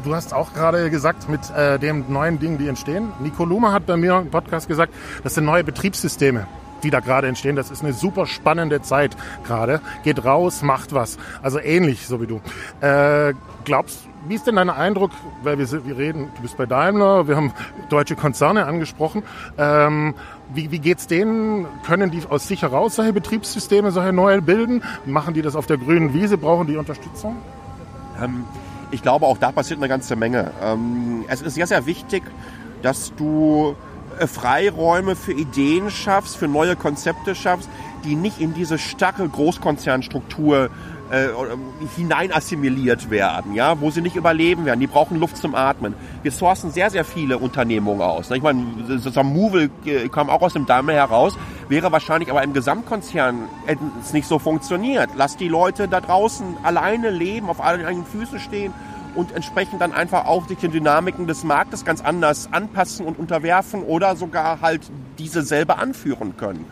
du 0.05 0.15
hast 0.15 0.33
auch 0.33 0.53
gerade 0.53 0.89
gesagt, 0.89 1.27
mit 1.29 1.41
äh, 1.51 1.79
den 1.79 2.05
neuen 2.11 2.39
Dingen, 2.39 2.57
die 2.57 2.67
entstehen. 2.67 3.11
Nico 3.19 3.43
Luma 3.43 3.71
hat 3.71 3.85
bei 3.85 3.97
mir 3.97 4.19
im 4.19 4.29
Podcast 4.29 4.67
gesagt, 4.67 4.93
das 5.23 5.35
sind 5.35 5.45
neue 5.45 5.63
Betriebssysteme 5.63 6.47
die 6.83 6.91
da 6.91 6.99
gerade 6.99 7.27
entstehen. 7.27 7.55
Das 7.55 7.71
ist 7.71 7.83
eine 7.83 7.93
super 7.93 8.27
spannende 8.27 8.81
Zeit 8.81 9.17
gerade. 9.43 9.81
Geht 10.03 10.23
raus, 10.23 10.61
macht 10.61 10.93
was. 10.93 11.17
Also 11.41 11.59
ähnlich, 11.59 12.05
so 12.05 12.21
wie 12.21 12.27
du. 12.27 12.41
Äh, 12.79 13.33
glaubst, 13.63 14.07
wie 14.27 14.35
ist 14.35 14.45
denn 14.45 14.55
dein 14.55 14.69
Eindruck, 14.69 15.11
weil 15.41 15.57
wir, 15.57 15.85
wir 15.85 15.97
reden, 15.97 16.29
du 16.35 16.41
bist 16.43 16.57
bei 16.57 16.65
Daimler, 16.65 17.27
wir 17.27 17.35
haben 17.35 17.53
deutsche 17.89 18.15
Konzerne 18.15 18.65
angesprochen. 18.65 19.23
Ähm, 19.57 20.13
wie, 20.53 20.69
wie 20.69 20.79
geht's 20.79 21.07
denen? 21.07 21.65
Können 21.85 22.11
die 22.11 22.21
aus 22.29 22.47
sich 22.47 22.61
heraus 22.61 22.95
solche 22.95 23.13
Betriebssysteme, 23.13 23.91
solche 23.91 24.13
neue 24.13 24.41
bilden? 24.41 24.83
Machen 25.05 25.33
die 25.33 25.41
das 25.41 25.55
auf 25.55 25.65
der 25.65 25.77
grünen 25.77 26.13
Wiese? 26.13 26.37
Brauchen 26.37 26.67
die 26.67 26.77
Unterstützung? 26.77 27.37
Ähm, 28.21 28.45
ich 28.95 29.01
glaube, 29.01 29.25
auch 29.25 29.37
da 29.37 29.51
passiert 29.51 29.79
eine 29.79 29.89
ganze 29.89 30.15
Menge. 30.15 30.51
Ähm, 30.63 31.25
es 31.27 31.41
ist 31.41 31.55
sehr, 31.55 31.67
sehr 31.67 31.85
wichtig, 31.85 32.23
dass 32.81 33.13
du 33.15 33.75
äh, 34.19 34.25
Freiräume 34.25 35.17
für 35.17 35.33
Ideen 35.33 35.91
schaffst, 35.91 36.37
für 36.37 36.47
neue 36.47 36.77
Konzepte 36.77 37.35
schaffst, 37.35 37.69
die 38.05 38.15
nicht 38.15 38.39
in 38.39 38.53
diese 38.53 38.77
starre 38.77 39.27
Großkonzernstruktur 39.27 40.69
äh, 41.11 41.27
hinein 41.95 42.31
assimiliert 42.31 43.09
werden, 43.09 43.53
ja, 43.53 43.79
wo 43.79 43.91
sie 43.91 44.01
nicht 44.01 44.15
überleben 44.15 44.65
werden. 44.65 44.79
Die 44.79 44.87
brauchen 44.87 45.19
Luft 45.19 45.37
zum 45.37 45.55
Atmen. 45.55 45.93
Wir 46.23 46.31
sourcen 46.31 46.71
sehr, 46.71 46.89
sehr 46.89 47.05
viele 47.05 47.37
Unternehmungen 47.37 48.01
aus. 48.01 48.31
Ich 48.31 48.41
meine, 48.41 48.65
so 48.97 49.19
ein 49.19 49.25
Movil 49.25 49.69
äh, 49.85 50.07
kam 50.09 50.29
auch 50.29 50.41
aus 50.41 50.53
dem 50.53 50.65
Daimler 50.65 50.93
heraus, 50.93 51.37
wäre 51.69 51.91
wahrscheinlich 51.91 52.29
aber 52.29 52.43
im 52.43 52.53
Gesamtkonzern 52.53 53.47
es 54.01 54.13
nicht 54.13 54.27
so 54.27 54.39
funktioniert. 54.39 55.09
Lass 55.15 55.37
die 55.37 55.47
Leute 55.47 55.87
da 55.87 56.01
draußen 56.01 56.57
alleine 56.63 57.09
leben, 57.09 57.49
auf 57.49 57.61
eigenen 57.61 58.05
Füßen 58.05 58.39
stehen 58.39 58.73
und 59.15 59.31
entsprechend 59.31 59.81
dann 59.81 59.93
einfach 59.93 60.25
auch 60.25 60.47
sich 60.47 60.57
den 60.57 60.71
Dynamiken 60.71 61.27
des 61.27 61.43
Marktes 61.43 61.85
ganz 61.85 62.01
anders 62.01 62.49
anpassen 62.51 63.05
und 63.05 63.17
unterwerfen 63.17 63.83
oder 63.83 64.15
sogar 64.15 64.61
halt 64.61 64.81
diese 65.17 65.41
selber 65.41 65.79
anführen 65.79 66.35
können. 66.37 66.65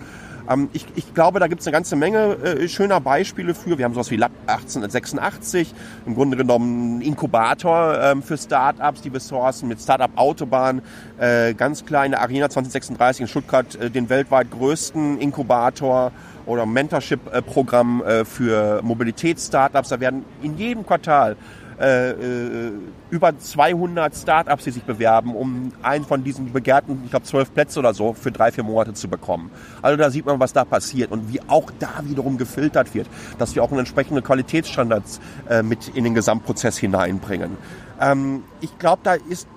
Ähm, 0.49 0.69
ich, 0.73 0.85
ich, 0.95 1.13
glaube, 1.13 1.39
da 1.39 1.47
gibt 1.47 1.61
es 1.61 1.67
eine 1.67 1.73
ganze 1.73 1.95
Menge 1.95 2.33
äh, 2.43 2.67
schöner 2.67 2.99
Beispiele 2.99 3.53
für. 3.53 3.77
Wir 3.77 3.85
haben 3.85 3.93
sowas 3.93 4.11
wie 4.11 4.17
Lab 4.17 4.31
1886, 4.47 5.73
im 6.05 6.15
Grunde 6.15 6.37
genommen 6.37 6.97
ein 6.97 7.01
Inkubator 7.01 7.99
ähm, 8.01 8.23
für 8.23 8.37
Startups, 8.37 9.01
die 9.01 9.13
wir 9.13 9.19
sourcen 9.19 9.67
mit 9.67 9.81
Startup 9.81 10.11
Autobahn, 10.15 10.81
äh, 11.17 11.53
ganz 11.53 11.85
kleine 11.85 12.19
Arena 12.19 12.49
2036 12.49 13.21
in 13.21 13.27
Stuttgart, 13.27 13.75
äh, 13.75 13.89
den 13.89 14.09
weltweit 14.09 14.51
größten 14.51 15.19
Inkubator 15.19 16.11
oder 16.45 16.65
Mentorship-Programm 16.65 18.03
äh, 18.03 18.25
für 18.25 18.81
Mobilitätsstartups. 18.83 19.89
Da 19.89 19.99
werden 19.99 20.25
in 20.41 20.57
jedem 20.57 20.85
Quartal 20.85 21.37
äh, 21.79 22.11
äh, 22.11 22.71
über 23.09 23.37
200 23.37 24.15
Startups, 24.15 24.63
die 24.63 24.71
sich 24.71 24.83
bewerben, 24.83 25.35
um 25.35 25.71
einen 25.81 26.05
von 26.05 26.23
diesen 26.23 26.51
begehrten, 26.51 27.01
ich 27.03 27.11
glaube, 27.11 27.25
zwölf 27.25 27.53
Plätze 27.53 27.79
oder 27.79 27.93
so 27.93 28.13
für 28.13 28.31
drei, 28.31 28.51
vier 28.51 28.63
Monate 28.63 28.93
zu 28.93 29.07
bekommen. 29.07 29.51
Also 29.81 29.97
da 29.97 30.09
sieht 30.09 30.25
man, 30.25 30.39
was 30.39 30.53
da 30.53 30.65
passiert 30.65 31.11
und 31.11 31.31
wie 31.33 31.41
auch 31.47 31.71
da 31.79 31.89
wiederum 32.03 32.37
gefiltert 32.37 32.93
wird, 32.93 33.07
dass 33.37 33.55
wir 33.55 33.63
auch 33.63 33.71
entsprechende 33.71 34.21
Qualitätsstandards 34.21 35.19
äh, 35.49 35.63
mit 35.63 35.89
in 35.89 36.03
den 36.03 36.13
Gesamtprozess 36.13 36.77
hineinbringen. 36.77 37.57
Ähm, 37.99 38.43
ich 38.61 38.77
glaube, 38.77 39.01
da 39.03 39.13
ist 39.13 39.47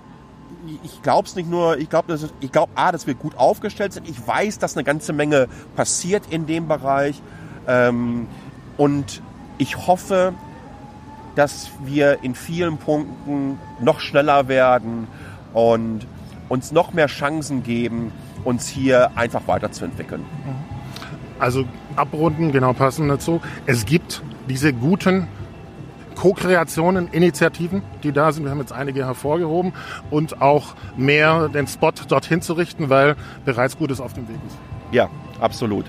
ich 0.83 1.02
glaube 1.02 1.29
es 1.29 1.37
nicht 1.37 1.48
nur, 1.48 1.79
ich 1.79 1.88
glaube, 1.88 2.18
ich 2.40 2.50
A, 2.74 2.92
dass 2.92 3.07
wir 3.07 3.14
gut 3.14 3.37
aufgestellt 3.37 3.92
sind. 3.92 4.09
Ich 4.09 4.26
weiß, 4.26 4.59
dass 4.59 4.76
eine 4.76 4.85
ganze 4.85 5.12
Menge 5.12 5.48
passiert 5.76 6.24
in 6.31 6.46
dem 6.46 6.66
Bereich. 6.66 7.22
Ähm, 7.68 8.26
und 8.76 9.22
ich 9.59 9.87
hoffe, 9.87 10.35
dass 11.37 11.70
wir 11.85 12.25
in 12.25 12.35
vielen 12.35 12.79
Punkten 12.79 13.59
noch 13.81 14.01
schneller 14.01 14.49
werden 14.49 15.07
und 15.53 16.07
uns 16.49 16.72
noch 16.72 16.92
mehr 16.92 17.07
Chancen 17.07 17.62
geben, 17.62 18.11
uns 18.44 18.66
hier 18.66 19.16
einfach 19.16 19.46
weiterzuentwickeln. 19.46 20.25
Also 21.38 21.64
abrunden, 21.94 22.51
genau 22.53 22.72
passend 22.72 23.11
dazu. 23.11 23.40
Es 23.66 23.85
gibt 23.85 24.22
diese 24.49 24.72
guten 24.72 25.29
Co-Kreationen, 26.14 27.09
Initiativen, 27.09 27.83
die 28.03 28.11
da 28.11 28.33
sind. 28.33 28.44
Wir 28.44 28.51
haben 28.51 28.61
jetzt 28.61 28.72
einige 28.72 29.05
hervorgehoben 29.05 29.75
und 30.11 30.40
auch 30.40 30.75
mehr 30.96 31.49
den 31.49 31.66
Spot 31.66 31.92
dorthin 32.09 32.40
zu 32.40 32.55
richten, 32.55 32.88
weil 32.88 33.16
bereits 33.44 33.77
Gutes 33.77 34.01
auf 34.01 34.14
dem 34.14 34.27
Weg 34.29 34.38
ist. 34.46 34.57
Ja, 34.92 35.11
absolut. 35.40 35.85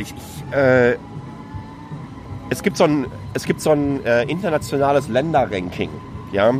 ich, 0.00 0.54
äh, 0.54 0.96
es 2.50 2.62
gibt 2.62 2.76
so 2.76 2.84
ein, 2.84 3.06
es 3.34 3.44
gibt 3.44 3.60
so 3.60 3.70
ein 3.70 4.04
äh, 4.04 4.22
internationales 4.24 5.08
Länderranking, 5.08 5.90
ja, 6.32 6.54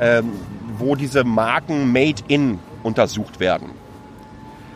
ähm, 0.00 0.32
wo 0.78 0.94
diese 0.94 1.24
Marken 1.24 1.92
Made 1.92 2.22
in 2.28 2.58
untersucht 2.82 3.40
werden. 3.40 3.70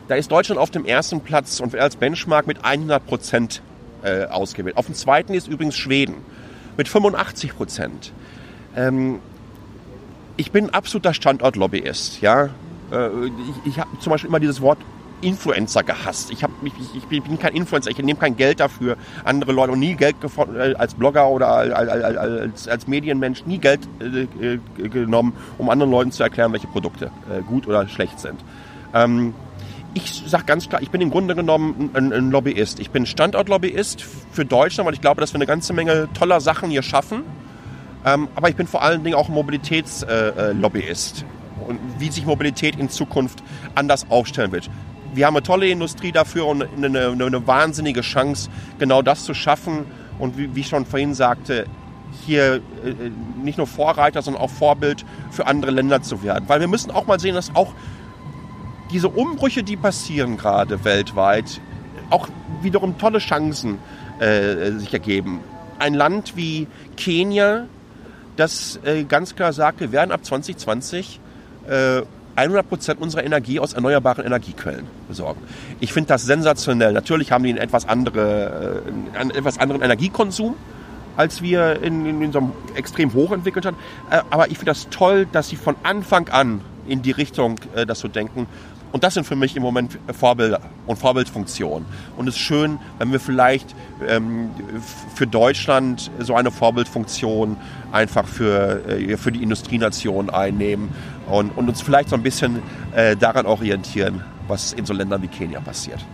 Da 0.09 0.17
ist 0.17 0.31
Deutschland 0.31 0.61
auf 0.61 0.71
dem 0.71 0.85
ersten 0.85 1.21
Platz 1.21 1.61
und 1.61 1.75
als 1.75 1.97
Benchmark 1.97 2.47
mit 2.47 2.65
100 2.65 3.07
Prozent 3.07 3.63
äh, 4.03 4.27
ausgewählt. 4.27 4.77
Auf 4.77 4.87
dem 4.87 4.95
zweiten 4.95 5.33
ist 5.33 5.49
übrigens 5.49 5.77
Schweden 5.77 6.17
mit 6.77 6.89
85 6.89 7.57
Prozent. 7.57 8.13
Ähm, 8.77 9.21
ich 10.37 10.51
bin 10.51 10.71
absoluter 10.71 11.15
Standortlobbyist. 11.15 12.21
Ja? 12.21 12.51
Äh, 12.93 13.09
ich 13.65 13.73
ich 13.73 13.79
habe 13.79 13.99
zum 14.01 14.11
Beispiel 14.11 14.29
immer 14.29 14.41
dieses 14.41 14.61
Wort 14.61 14.79
Influencer 15.25 15.83
gehasst. 15.83 16.31
Ich, 16.31 16.45
hab, 16.45 16.51
ich, 16.63 16.73
ich, 16.95 17.23
bin 17.23 17.39
kein 17.39 17.55
Influencer, 17.55 17.91
ich 17.91 17.99
nehme 17.99 18.19
kein 18.19 18.37
Geld 18.37 18.61
dafür. 18.61 18.97
Andere 19.25 19.53
Leute 19.53 19.73
und 19.73 19.81
nie 19.81 19.95
Geld 19.95 20.17
äh, 20.23 20.75
als 20.75 20.95
Blogger 20.95 21.29
oder 21.29 21.49
als, 21.49 22.69
als, 22.69 22.87
Medienmensch, 22.87 23.45
nie 23.47 23.59
Geld 23.59 23.81
äh, 24.01 24.59
genommen, 24.89 25.33
um 25.59 25.71
anderen 25.71 25.91
Leuten 25.91 26.13
zu 26.13 26.23
erklären, 26.23 26.53
welche 26.53 26.67
Produkte 26.67 27.07
äh, 27.07 27.43
gut 27.43 27.67
oder 27.67 27.89
schlecht 27.89 28.21
sind. 28.21 28.41
Ähm, 28.93 29.35
ich 29.95 30.25
sage 30.27 30.45
ganz 30.45 30.69
klar, 30.69 30.83
ich 30.83 30.91
bin 30.91 31.01
im 31.01 31.11
Grunde 31.11 31.35
genommen 31.35 31.91
ein, 31.95 32.13
ein 32.13 32.31
Lobbyist. 32.31 32.81
Ich 32.81 32.91
bin 32.91 33.07
Standortlobbyist 33.07 34.03
für 34.33 34.45
Deutschland, 34.45 34.87
weil 34.87 34.95
ich 34.95 35.01
glaube, 35.01 35.21
dass 35.21 35.33
wir 35.33 35.37
eine 35.37 35.47
ganze 35.47 35.73
Menge 35.73 36.09
toller 36.15 36.41
Sachen 36.41 36.69
hier 36.69 36.83
schaffen. 36.83 37.23
Ähm, 38.05 38.29
aber 38.35 38.49
ich 38.49 38.57
bin 38.57 38.67
vor 38.67 38.83
allen 38.83 39.05
Dingen 39.05 39.17
auch 39.17 39.29
Mobilitätslobbyist. 39.29 41.23
Äh, 41.23 41.25
und 41.69 41.79
wie 41.99 42.11
sich 42.11 42.27
Mobilität 42.27 42.77
in 42.77 42.91
Zukunft 42.91 43.43
anders 43.75 44.11
aufstellen 44.11 44.53
wird 44.53 44.69
wir 45.15 45.27
haben 45.27 45.37
eine 45.37 45.43
tolle 45.43 45.69
Industrie 45.69 46.13
dafür 46.13 46.47
und 46.47 46.63
eine, 46.63 46.87
eine, 46.87 47.25
eine 47.25 47.47
wahnsinnige 47.47 48.01
Chance, 48.01 48.51
genau 48.79 49.03
das 49.03 49.25
zu 49.25 49.35
schaffen. 49.35 49.87
Und 50.19 50.39
wie, 50.39 50.55
wie 50.55 50.61
ich 50.61 50.69
schon 50.69 50.87
vorhin 50.87 51.15
sagte, 51.15 51.67
hier 52.27 52.57
äh, 52.57 52.61
nicht 53.43 53.59
nur 53.59 53.67
Vorreiter, 53.67 54.23
sondern 54.23 54.43
auch 54.43 54.51
Vorbild 54.51 55.05
für 55.31 55.47
andere 55.47 55.71
Länder 55.71 56.03
zu 56.03 56.23
werden. 56.23 56.45
Weil 56.49 56.61
wir 56.61 56.69
müssen 56.69 56.91
auch 56.91 57.07
mal 57.07 57.19
sehen, 57.19 57.35
dass 57.35 57.55
auch 57.55 57.73
diese 58.91 59.09
Umbrüche, 59.09 59.63
die 59.63 59.77
passieren 59.77 60.37
gerade 60.37 60.85
weltweit, 60.85 61.61
auch 62.11 62.29
wiederum 62.63 62.99
tolle 62.99 63.19
Chancen 63.19 63.79
äh, 64.21 64.73
sich 64.73 64.93
ergeben. 64.93 65.41
Ein 65.79 65.95
Land 65.95 66.37
wie 66.37 66.69
Kenia, 66.97 67.67
das 68.37 68.79
äh, 68.85 69.05
ganz 69.05 69.35
klar 69.35 69.53
sagt, 69.53 69.81
wir 69.81 69.91
werden 69.91 70.13
ab 70.13 70.25
2020 70.25 71.21
äh, 71.69 72.03
100 72.37 72.69
Prozent 72.69 73.01
unserer 73.01 73.25
Energie 73.25 73.61
aus 73.61 73.73
erneuerbaren 73.73 74.25
Energiequellen 74.25 74.87
besorgen. 75.09 75.41
Ich 75.81 75.93
finde 75.93 76.09
das 76.09 76.25
sensationell. 76.25 76.93
Natürlich 76.93 77.33
haben 77.33 77.45
die 77.45 77.51
einen 77.51 77.59
etwas, 77.59 77.89
andere, 77.89 78.83
äh, 79.15 79.19
einen 79.19 79.31
etwas 79.31 79.59
anderen 79.59 79.83
Energiekonsum, 79.83 80.55
als 81.17 81.43
wir 81.43 81.83
in, 81.83 82.07
in, 82.07 82.23
in 82.23 82.33
so 82.33 82.39
einem 82.39 82.53
extrem 82.75 83.13
hoch 83.15 83.33
entwickelt 83.33 83.67
haben. 83.67 83.77
Äh, 84.11 84.21
aber 84.31 84.47
ich 84.49 84.59
finde 84.59 84.73
das 84.73 84.89
toll, 84.91 85.27
dass 85.31 85.49
sie 85.49 85.57
von 85.57 85.77
Anfang 85.83 86.29
an 86.29 86.61
in 86.87 87.03
die 87.03 87.13
Richtung 87.13 87.57
äh, 87.75 87.87
das 87.87 88.01
so 88.01 88.09
denken. 88.09 88.47
Und 88.95 89.03
das 89.03 89.15
sind 89.15 89.25
für 89.25 89.35
mich 89.35 89.57
im 89.57 89.63
Moment 89.65 89.99
Vorbilder 90.17 90.61
und 90.87 91.01
Vorbildfunktionen. 91.01 91.85
Und 92.17 92.29
es 92.29 92.37
ist 92.37 92.41
schön, 92.41 92.79
wenn 92.99 93.11
wir 93.11 93.19
vielleicht 93.19 93.75
ähm, 94.07 94.51
für 95.17 95.27
Deutschland 95.27 96.13
so 96.21 96.37
eine 96.37 96.53
Vorbildfunktion 96.53 97.57
einfach 97.91 98.25
für, 98.25 98.89
äh, 98.89 99.17
für 99.17 99.33
die 99.33 99.43
Industrienation 99.43 100.31
einnehmen 100.31 100.91
und, 101.29 101.57
und, 101.57 101.69
uns 101.69 101.81
vielleicht 101.81 102.09
so 102.09 102.17
ein 102.17 102.23
bisschen 102.23 102.63
äh, 102.95 103.17
daran 103.17 103.47
orientieren, 103.47 104.23
was 104.49 104.73
in 104.73 104.87
so 104.87 104.93
Ländern 104.93 105.23
wie 105.23 105.29
Kenia 105.29 105.61
passiert. 105.61 106.05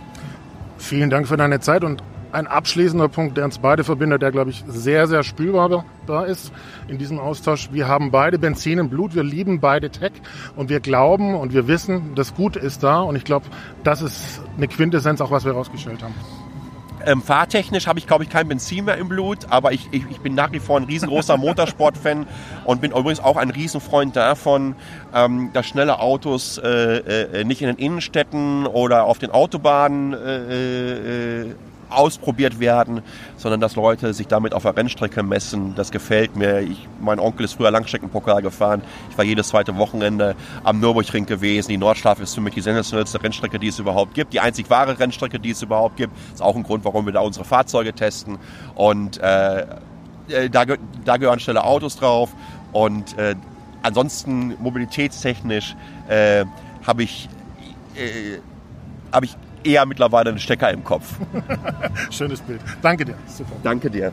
Vielen 0.77 1.09
Dank 1.09 1.27
für 1.27 1.37
deine 1.37 1.59
Zeit 1.59 1.83
und 1.83 2.01
ein 2.31 2.47
abschließender 2.47 3.09
Punkt, 3.09 3.37
der 3.37 3.45
uns 3.45 3.59
beide 3.59 3.83
verbindet, 3.83 4.21
der, 4.21 4.31
glaube 4.31 4.51
ich, 4.51 4.63
sehr, 4.67 5.07
sehr 5.07 5.23
spürbar 5.23 5.85
ist 6.27 6.51
in 6.87 6.97
diesem 6.97 7.19
Austausch. 7.19 7.69
Wir 7.71 7.87
haben 7.87 8.11
beide 8.11 8.39
Benzin 8.39 8.79
im 8.79 8.89
Blut, 8.89 9.15
wir 9.15 9.23
lieben 9.23 9.59
beide 9.59 9.89
Tech 9.89 10.13
und 10.55 10.69
wir 10.69 10.79
glauben 10.79 11.35
und 11.35 11.53
wir 11.53 11.67
wissen, 11.67 12.15
das 12.15 12.33
Gute 12.33 12.59
ist 12.59 12.83
da 12.83 13.01
und 13.01 13.15
ich 13.15 13.23
glaube, 13.23 13.45
das 13.83 14.01
ist 14.01 14.41
eine 14.57 14.67
Quintessenz 14.67 15.21
auch, 15.21 15.31
was 15.31 15.45
wir 15.45 15.53
herausgestellt 15.53 16.03
haben. 16.03 16.15
Ähm, 17.05 17.21
fahrtechnisch 17.21 17.87
habe 17.87 17.99
ich, 17.99 18.07
glaube 18.07 18.23
ich, 18.23 18.29
kein 18.29 18.47
Benzin 18.47 18.85
mehr 18.85 18.97
im 18.97 19.09
Blut, 19.09 19.39
aber 19.49 19.71
ich, 19.71 19.87
ich, 19.91 20.03
ich 20.09 20.19
bin 20.19 20.35
nach 20.35 20.51
wie 20.51 20.59
vor 20.59 20.79
ein 20.79 20.85
riesengroßer 20.85 21.37
Motorsport-Fan 21.37 22.27
und 22.65 22.81
bin 22.81 22.91
übrigens 22.91 23.19
auch 23.19 23.37
ein 23.37 23.49
Riesenfreund 23.49 24.15
davon, 24.15 24.75
ähm, 25.13 25.49
dass 25.53 25.67
schnelle 25.67 25.99
Autos 25.99 26.57
äh, 26.57 26.69
äh, 26.69 27.43
nicht 27.43 27.61
in 27.61 27.67
den 27.67 27.77
Innenstädten 27.77 28.67
oder 28.67 29.05
auf 29.05 29.19
den 29.19 29.31
Autobahnen 29.31 30.13
äh, 30.13 31.41
äh 31.41 31.55
ausprobiert 31.91 32.59
werden, 32.59 33.01
sondern 33.37 33.59
dass 33.59 33.75
Leute 33.75 34.13
sich 34.13 34.27
damit 34.27 34.53
auf 34.53 34.63
der 34.63 34.75
Rennstrecke 34.75 35.23
messen. 35.23 35.75
Das 35.75 35.91
gefällt 35.91 36.35
mir. 36.35 36.61
Ich, 36.61 36.87
mein 36.99 37.19
Onkel 37.19 37.45
ist 37.45 37.53
früher 37.53 37.71
Langstreckenpokal 37.71 38.41
gefahren. 38.41 38.81
Ich 39.09 39.17
war 39.17 39.25
jedes 39.25 39.49
zweite 39.49 39.77
Wochenende 39.77 40.35
am 40.63 40.79
Nürburgring 40.79 41.25
gewesen. 41.25 41.69
Die 41.69 41.77
Nordschleife 41.77 42.23
ist 42.23 42.33
für 42.35 42.41
mich 42.41 42.53
die 42.53 42.61
sensationellste 42.61 43.21
Rennstrecke, 43.21 43.59
die 43.59 43.67
es 43.67 43.79
überhaupt 43.79 44.13
gibt. 44.13 44.33
Die 44.33 44.39
einzig 44.39 44.69
wahre 44.69 44.97
Rennstrecke, 44.97 45.39
die 45.39 45.51
es 45.51 45.61
überhaupt 45.61 45.97
gibt. 45.97 46.13
Das 46.13 46.35
ist 46.35 46.41
auch 46.41 46.55
ein 46.55 46.63
Grund, 46.63 46.85
warum 46.85 47.05
wir 47.05 47.13
da 47.13 47.21
unsere 47.21 47.45
Fahrzeuge 47.45 47.93
testen. 47.93 48.37
Und 48.75 49.19
äh, 49.19 49.61
äh 50.29 50.49
da, 50.49 50.65
da 51.05 51.17
gehören 51.17 51.39
schnelle 51.39 51.63
Autos 51.63 51.97
drauf. 51.97 52.33
Und 52.71 53.17
äh, 53.17 53.35
ansonsten 53.83 54.55
mobilitätstechnisch 54.59 55.75
äh, 56.07 56.45
habe 56.85 57.03
ich, 57.03 57.29
äh, 57.95 58.39
hab 59.11 59.23
ich 59.23 59.35
eher 59.63 59.85
mittlerweile 59.85 60.29
einen 60.29 60.39
Stecker 60.39 60.71
im 60.71 60.83
Kopf. 60.83 61.15
Schönes 62.11 62.41
Bild. 62.41 62.61
Danke 62.81 63.05
dir. 63.05 63.15
Super. 63.27 63.53
Danke 63.63 63.89
dir. 63.89 64.11